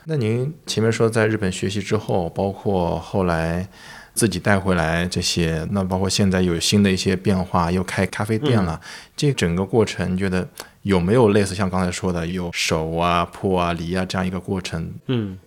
[0.05, 3.69] 那您前面说在日本学习之后，包括后来
[4.13, 8.79] 自己带回来这些，那包括现在有新的一些变化，又开咖啡店了，
[9.15, 10.47] 这整个过程，你觉得
[10.81, 14.93] 有没有类似像刚才说的有手啊、破啊、离啊这样一个过程？
[15.07, 15.39] 嗯，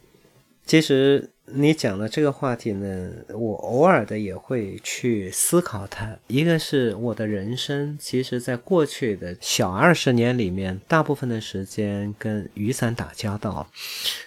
[0.65, 6.17] 其实你讲的这个话题呢，我偶尔的也会去思考它。
[6.29, 13.69] 一个是我的人生，其实在过去的小二十年里面，大部分的时间跟雨伞打交道。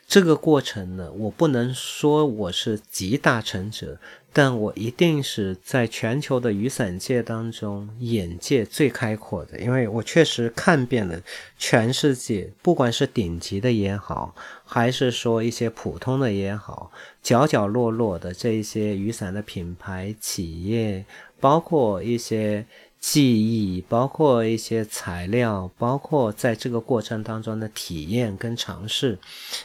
[0.07, 3.97] 这个过程呢，我不能说我是集大成者，
[4.33, 11.19] 但我一定是在全球的雨伞界当中眼界最开阔的，因为我确实看遍了
[11.57, 16.91] 全世界，不管是顶级的也好，还是说一些普通的也好，
[17.23, 21.05] 角角落落的这一些雨伞的品牌企业，
[21.39, 22.65] 包括一些。
[22.99, 29.19] 记忆，包括一些材料，包括在这个过程当中的体验跟尝试，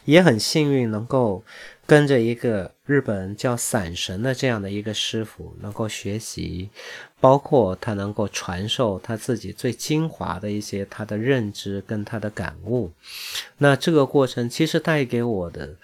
[0.05, 1.43] 也很幸运能够
[1.87, 6.70] 跟着一个日本叫伞神的这样的一个师傅，能够学习，
[7.20, 12.93] 包括他能够传授他自己最精华的一些他的认知跟他的感悟。
[13.59, 15.76] 那这个过程其实带给我的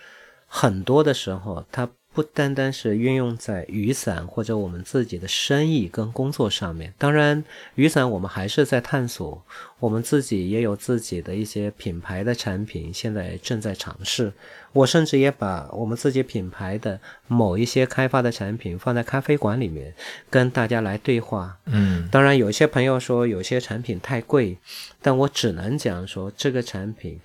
[0.46, 1.88] 很多的时候，他。
[2.18, 7.44] 不单单是运用在雨伞或者我们自己的生意跟工作上面，当然
[7.76, 9.40] 雨伞我们还是在探索，
[9.78, 14.32] 我们自己也有自己的一些品牌的产品，现在正在尝试。
[14.72, 19.94] 我甚至也把我们自己品牌的某一些开发的产品放在咖啡馆里面，
[20.28, 21.56] 跟大家来对话。
[21.66, 24.58] 嗯当然，有些朋友说有些产品太贵，
[25.00, 27.20] 但我只能讲说这个产品。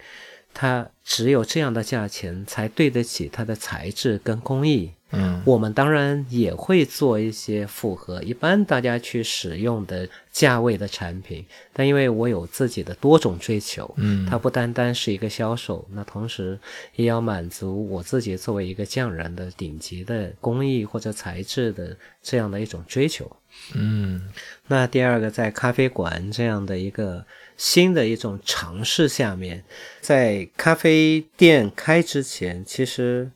[0.54, 4.92] 它只有这样的价钱才对得起它的材质跟工艺。
[5.16, 16.58] 嗯我们当然也会做一些符合一般大家去使用的价位的产品，但因为我有自己的多种追求，嗯它不单单是一个销售，那同时
[16.96, 23.32] 也要满足我自己作为一个匠人的顶级的工艺或者材质的这样的一种追求。
[23.76, 24.32] 嗯
[24.66, 27.24] 那第二个，在咖啡馆这样的一个
[27.58, 29.64] 新的一种尝试下面，
[30.02, 33.32] 在咖啡店开之前，其实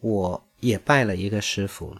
[0.00, 1.96] 我也拜了一个师傅，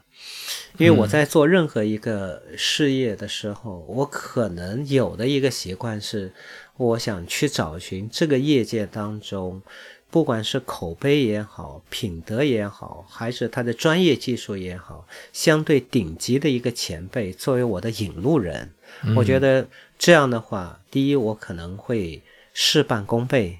[0.76, 6.32] 因为我在做任何一个事业的时候，我可能有的一个习惯是，
[6.76, 9.62] 我想去找寻这个业界当中。
[10.10, 18.72] 不管是口碑也好，品德也好，还是他的专业技术也好，相对顶级的一个前辈作为我的引路人，
[19.16, 19.66] 我觉得
[19.98, 22.22] 这样的话，第一，我可能会
[22.52, 23.58] 事半功倍，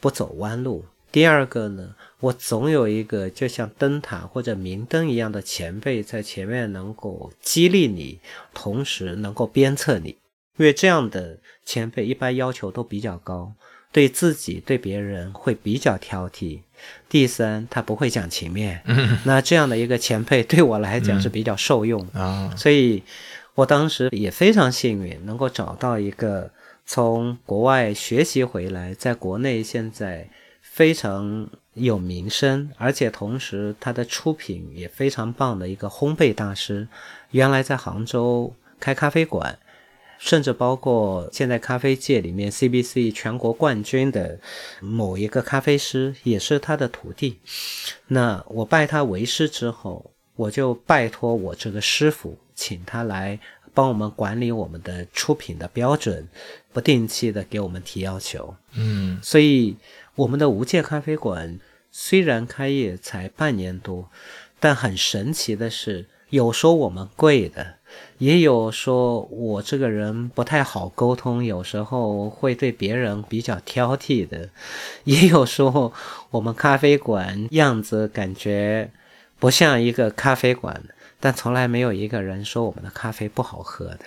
[0.00, 8.20] 不走弯路；第二个呢，我总有一个就像灯塔或者明灯一样的前辈在前面，能够激励你，
[8.54, 10.16] 同时能够鞭策你。
[10.56, 13.52] 因为这样的前辈一般要求都比较高。
[13.90, 16.60] 对自己、对别人会比较挑剔。
[17.08, 18.82] 第三，他不会讲情面。
[19.24, 22.06] 那这样的一个前辈对我来讲是比较受用。
[22.12, 23.02] 啊所以
[23.58, 26.48] 我当时也非常幸运，能够找到一个
[26.86, 30.28] 从国外学习回来，在国内现在
[30.62, 36.86] 非常有名声，而且同时他的出品也非常棒的一个烘焙大师。
[37.32, 39.58] 原来在杭州开咖啡馆。
[40.20, 44.40] 甚至包括现在咖啡界里面 CBC 全国冠军的
[44.80, 47.38] 某一个咖啡师，也是他的徒弟。
[48.08, 53.38] 那我拜他为师之后，我就拜托我这个师傅，请他来
[53.72, 56.26] 帮我们管理我们的出品的标准，
[56.72, 58.56] 不定期的给我们提要求。
[58.72, 59.76] 嗯所以
[60.16, 61.60] 我们的无界咖啡馆
[61.92, 64.10] 虽然开业才半年多，
[64.58, 67.76] 但很神奇的是，有说我们贵的。
[68.18, 74.50] 也有说我这个人不太好沟通，有时候会对别人比较挑剔的；
[75.04, 75.92] 也有说
[76.30, 78.90] 我们咖啡馆样子感觉
[79.38, 80.82] 不像一个咖啡馆，
[81.20, 84.00] 但从来没有一个人说我们的咖啡不好喝的。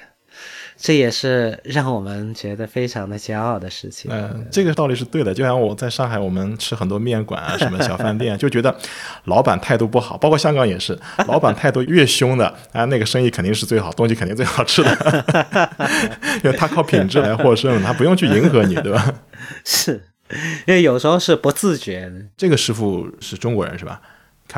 [0.77, 4.09] 这也是让我们觉得非常的骄傲的事情。
[4.11, 5.31] 嗯，这个道理是对的。
[5.31, 8.75] 就像我在上海，我们吃很多面馆啊，什么小饭店，就觉得
[9.25, 10.97] 老板态度不好，包括香港也是，
[11.27, 15.25] 老板态度越凶的啊，那个生意肯定是最好，东西肯定最好吃的，
[16.43, 19.13] 因为他靠品质来获胜，他不用去迎合你，对吧？
[19.63, 20.01] 是，
[20.65, 22.13] 因为有时候是不自觉的。
[22.37, 24.01] 这个师傅是中国人是吧？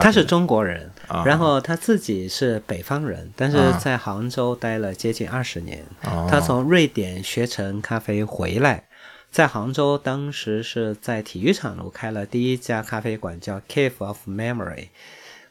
[0.01, 5.85] 他是中国人，啊然后他自己是北方人，但是啊在杭州待了接近二十年。
[6.03, 8.85] 哦他从瑞典学成咖啡回来，
[9.31, 14.87] 在杭州当时是在体育场路开了第一家咖啡馆，叫 Cave of Memory。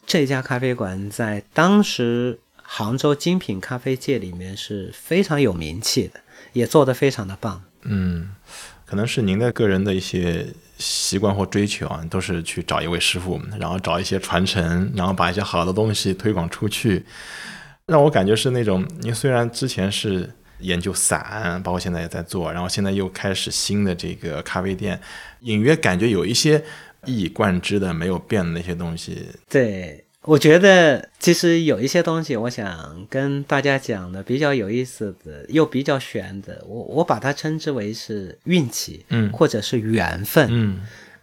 [0.04, 6.20] 这家咖啡馆在当时杭州精品咖啡界里面是非常有名气的，
[6.52, 7.62] 也做得非常的棒。
[7.82, 8.30] 嗯，
[8.84, 10.46] 可能是您的个人的一些
[10.82, 17.06] 习惯或追求啊，都是去找一位师傅，然后找一些传承，然后把一些好的东西推广出去，
[17.86, 20.28] 让我感觉是那种，你虽然之前是
[20.58, 25.00] 研究散，包括现在也在做，然后现在又开始新的这个咖啡店，
[25.40, 26.62] 隐约感觉有一些
[27.04, 29.28] 一以贯之的没有变的那些东西。
[29.48, 40.46] 对，我觉得其实有一些东西，我想跟大家讲的比较有意思的，又比较玄的，我我把它称之为是运气，嗯或者是缘分。
[40.50, 40.80] 嗯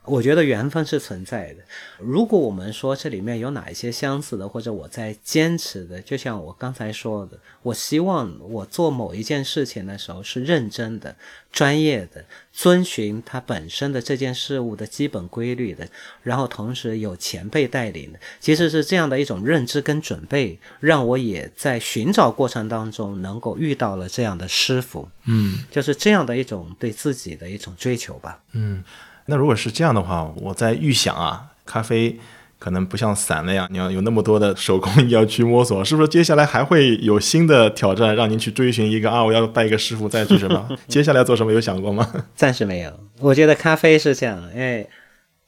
[0.10, 1.64] 我觉得缘分是存在的。
[2.00, 11.16] 如果我们说这里面有哪一些相似的，或者我在坚持的，就像我刚才说的，我希望我做某一件事情的时候是认真的、
[11.52, 15.88] 专业的，遵循它本身的这件事物的基本规律的，
[16.24, 28.42] 然后同时有前辈带领的，其实是这样的一种认知跟准备，让我也在寻找过程当中能够遇到了这样的师傅，嗯就是这样的一种对自己的一种追求吧。
[28.54, 28.84] 嗯，
[29.30, 32.18] 那如果是这样的话，我在预想啊，咖啡
[32.58, 36.08] 可能不像伞那样，你要有那么多的手工你要去摸索，是不是？
[36.10, 40.68] 接下来还会有新的挑战，让您去追寻一个啊，我要拜一个师傅再去什么？
[40.88, 42.06] 接下来做什么有想过吗？
[42.36, 42.92] 暂时没有。
[43.20, 44.90] 我觉得咖啡是这样，因为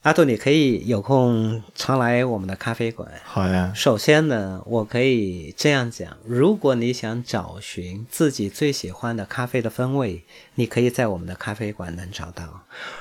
[0.02, 3.08] 阿杜，你可以有空常来我们的咖啡馆。
[3.24, 10.24] 好呀，首先呢，我可以这样讲：如果你想找寻自己最喜欢的咖啡的风味，
[10.56, 12.46] 你可以在我们的咖啡馆能找到；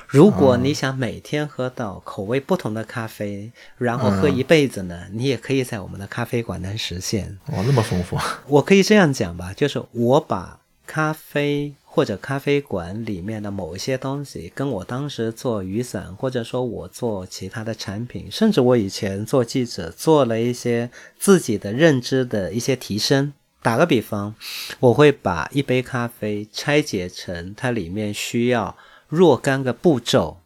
[0.09, 7.39] 如果你想每天喝到口味不同的咖啡，然后喝一辈子呢，你也可以在我们的咖啡馆能实现。
[7.47, 20.89] 哇，那么丰富，我可以这样讲吧，就是我把咖啡或者咖啡馆里面的某一些东西，跟我当时做雨伞，或者说我做其他的产品，甚至我以前做记者，做了一些
[21.19, 23.33] 自己的认知的一些提升。
[23.61, 24.37] 打个比方，
[24.79, 28.77] 我会把一杯咖啡拆解成它里面需要
[29.09, 30.40] 若干个步骤，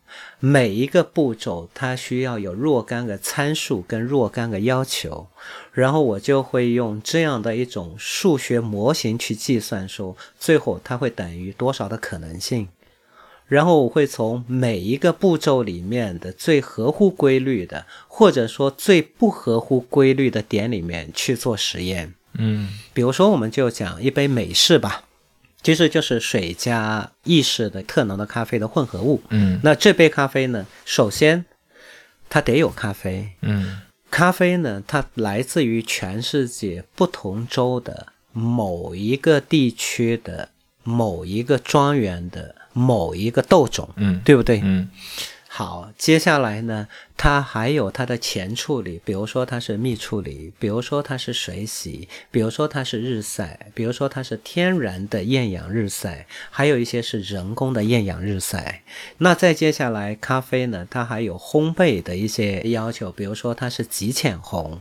[0.45, 5.27] 每一个步骤它需要有若干个参数跟若干个要求，
[5.73, 12.69] 然后我就会用这样的一种数学模型去计算说，最后它会等于多少的可能性。
[13.47, 22.13] 然后我会从每一个步骤里面的最合乎规律的，或者说最不合乎规律的点里面去做实验。
[22.35, 25.05] 嗯比如说，我们就讲一杯美式吧，
[25.65, 29.21] 其实就是水加意式的特浓的咖啡的混合物。
[29.31, 29.59] 嗯。
[29.65, 31.45] 那这杯咖啡呢，首先
[32.29, 33.81] 它得有咖啡，嗯。
[34.11, 40.51] 咖啡呢，它来自于全世界不同州的某一个地区的
[40.85, 44.21] 某一个庄园的某一个豆种，嗯。
[44.25, 44.61] 对不对？
[44.62, 44.89] 嗯
[45.57, 58.83] 好，接下来呢，它还有它的前处理，比如说它是蜜处理，比如说它是水洗，比如说它是日晒，比如说它是天然的厌氧日晒，还有一些是人工的厌氧日晒。
[59.19, 64.81] 那再接下来，咖啡呢，它还有烘焙的一些要求，比如说它是极浅烘、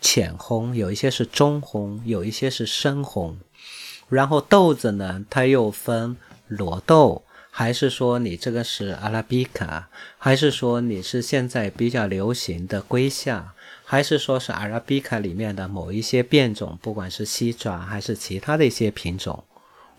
[0.00, 3.34] 浅烘，有一些是中烘，有一些是深烘。
[4.08, 6.16] 然后豆子呢，它又分
[6.46, 13.52] 裸豆，还是说你这个是阿拉比卡，还是说你是现在比较流行的龟夏，
[13.84, 19.44] 还是说是阿拉比卡里面的某一些变种，不管是西爪还是其他的一些品种。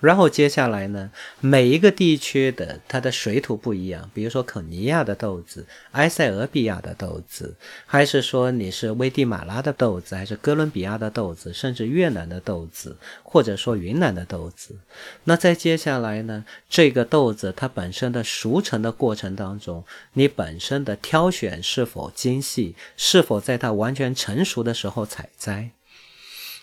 [0.03, 14.75] 然后接下来呢，每一个地区的它的水土不一样，比如说肯尼亚的豆子、埃塞俄比亚的豆子，还是说你是危地马拉的豆子，还是哥伦比亚的豆子，甚至越南的豆子，或者说云南的豆子。
[15.23, 25.69] 那再接下来呢，这个豆子它本身的熟成的过程当中，你本身的挑选是否精细，是否在它完全成熟的时候采摘。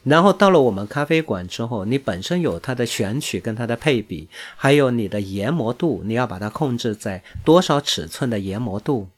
[0.02, 9.08] 然后到了我们咖啡馆之后，你本身有它的选取跟它的配比，还有你的研磨度，你要把它控制在多少尺寸的研磨度，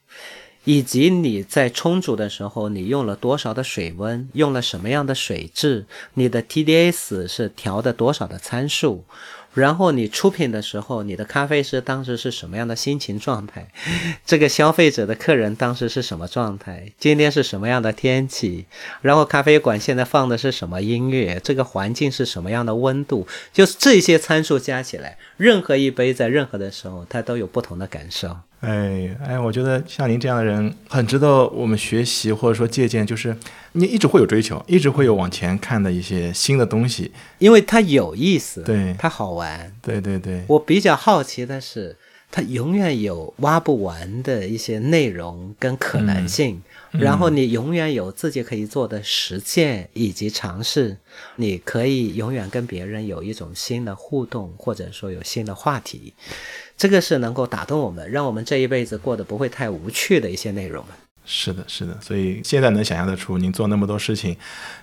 [0.65, 5.85] 以及你在冲煮的时候，你用了多少的水温，用了什么样的水质，
[6.15, 9.05] 你的 TDS 是调的多少的参数，
[9.53, 13.67] 然后你出品的时候，你的咖啡师当时是什么样的心情状态？
[14.25, 16.91] 这个消费者的客人当时是什么状态？
[16.97, 18.65] 今天是什么样的天气？
[19.01, 21.39] 然后咖啡馆现在放的是什么音乐？
[21.43, 23.27] 这个环境是什么样的温度？
[23.51, 28.37] 就是这些参数加起来，任何一杯在任何的时候，它都有不同的感受。
[28.63, 33.35] 哎哎，我觉得像您这样的人很值得我们学习或者说借鉴，就是
[33.73, 39.69] 你一直会有追求，一直会有往前看的一些新的东西，因为它有意思，对它好玩。
[39.81, 41.97] 对对对，我比较好奇的是，
[42.31, 46.61] 它永远有挖不完的一些内容跟可能性，
[46.91, 50.95] 然后你永远有自己可以做的实践以及尝试，
[51.35, 56.13] 你可以永远跟别人有一种新的互动，或者说有新的话题。
[56.77, 60.83] 这个是能够打动我们，让我们这一辈子过得不会太无趣的一些内容。
[61.25, 64.35] 是的，是的，所以现在能想象得出您做那么多事情，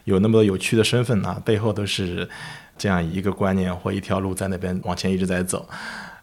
[0.04, 2.26] 有那么多有趣的身份啊，背后都是
[2.78, 5.68] 这样一个观念或一条路在那边往前一直在走。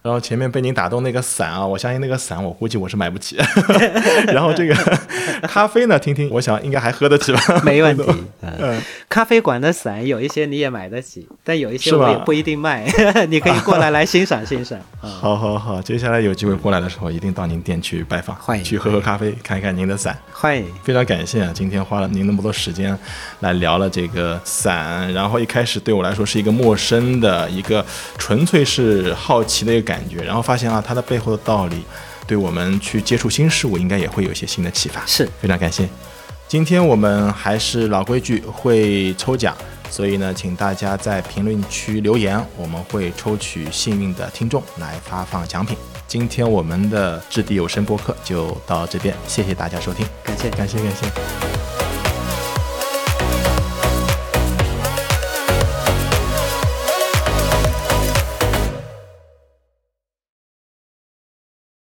[0.02, 3.38] 然后前面被您打动那个伞啊，我相信那个伞我估计我是买不起。
[4.28, 4.74] 然后这个
[5.50, 7.62] 咖啡呢，听听，我想应该还喝得起吧？
[7.66, 8.06] 没问题。
[8.42, 12.86] 嗯，咖啡馆的伞有一些你也买得起，但有一些我也不一定卖。
[13.28, 14.80] 你可以过来来欣赏欣赏。
[15.02, 20.18] 好好好，接下来有机会过来的时候，一定到您店去拜访，欢迎去喝喝咖啡，看一看您的伞。
[20.32, 22.98] 欢迎，非常感谢啊，今天花了您那么多时间
[23.42, 27.86] 来聊了这个伞，然后一开始对我来说是一个陌生的一个，
[28.18, 29.87] 纯粹是好奇的一个感。
[29.88, 31.86] 感觉，然后发现啊，它的背后的道理，
[32.28, 35.02] 对我们去接触新事物，应该也会有一些新的启发。
[35.06, 35.88] 是非常感谢。
[36.46, 39.56] 今天我们还是老规矩，会抽奖，
[39.90, 45.78] 所以呢，请大家在评论区留言，我们会抽取幸运的听众来发放奖品。
[46.08, 51.77] 今天我们的掷地有声播客就到这边，谢谢大家收听，感谢，感谢，感谢。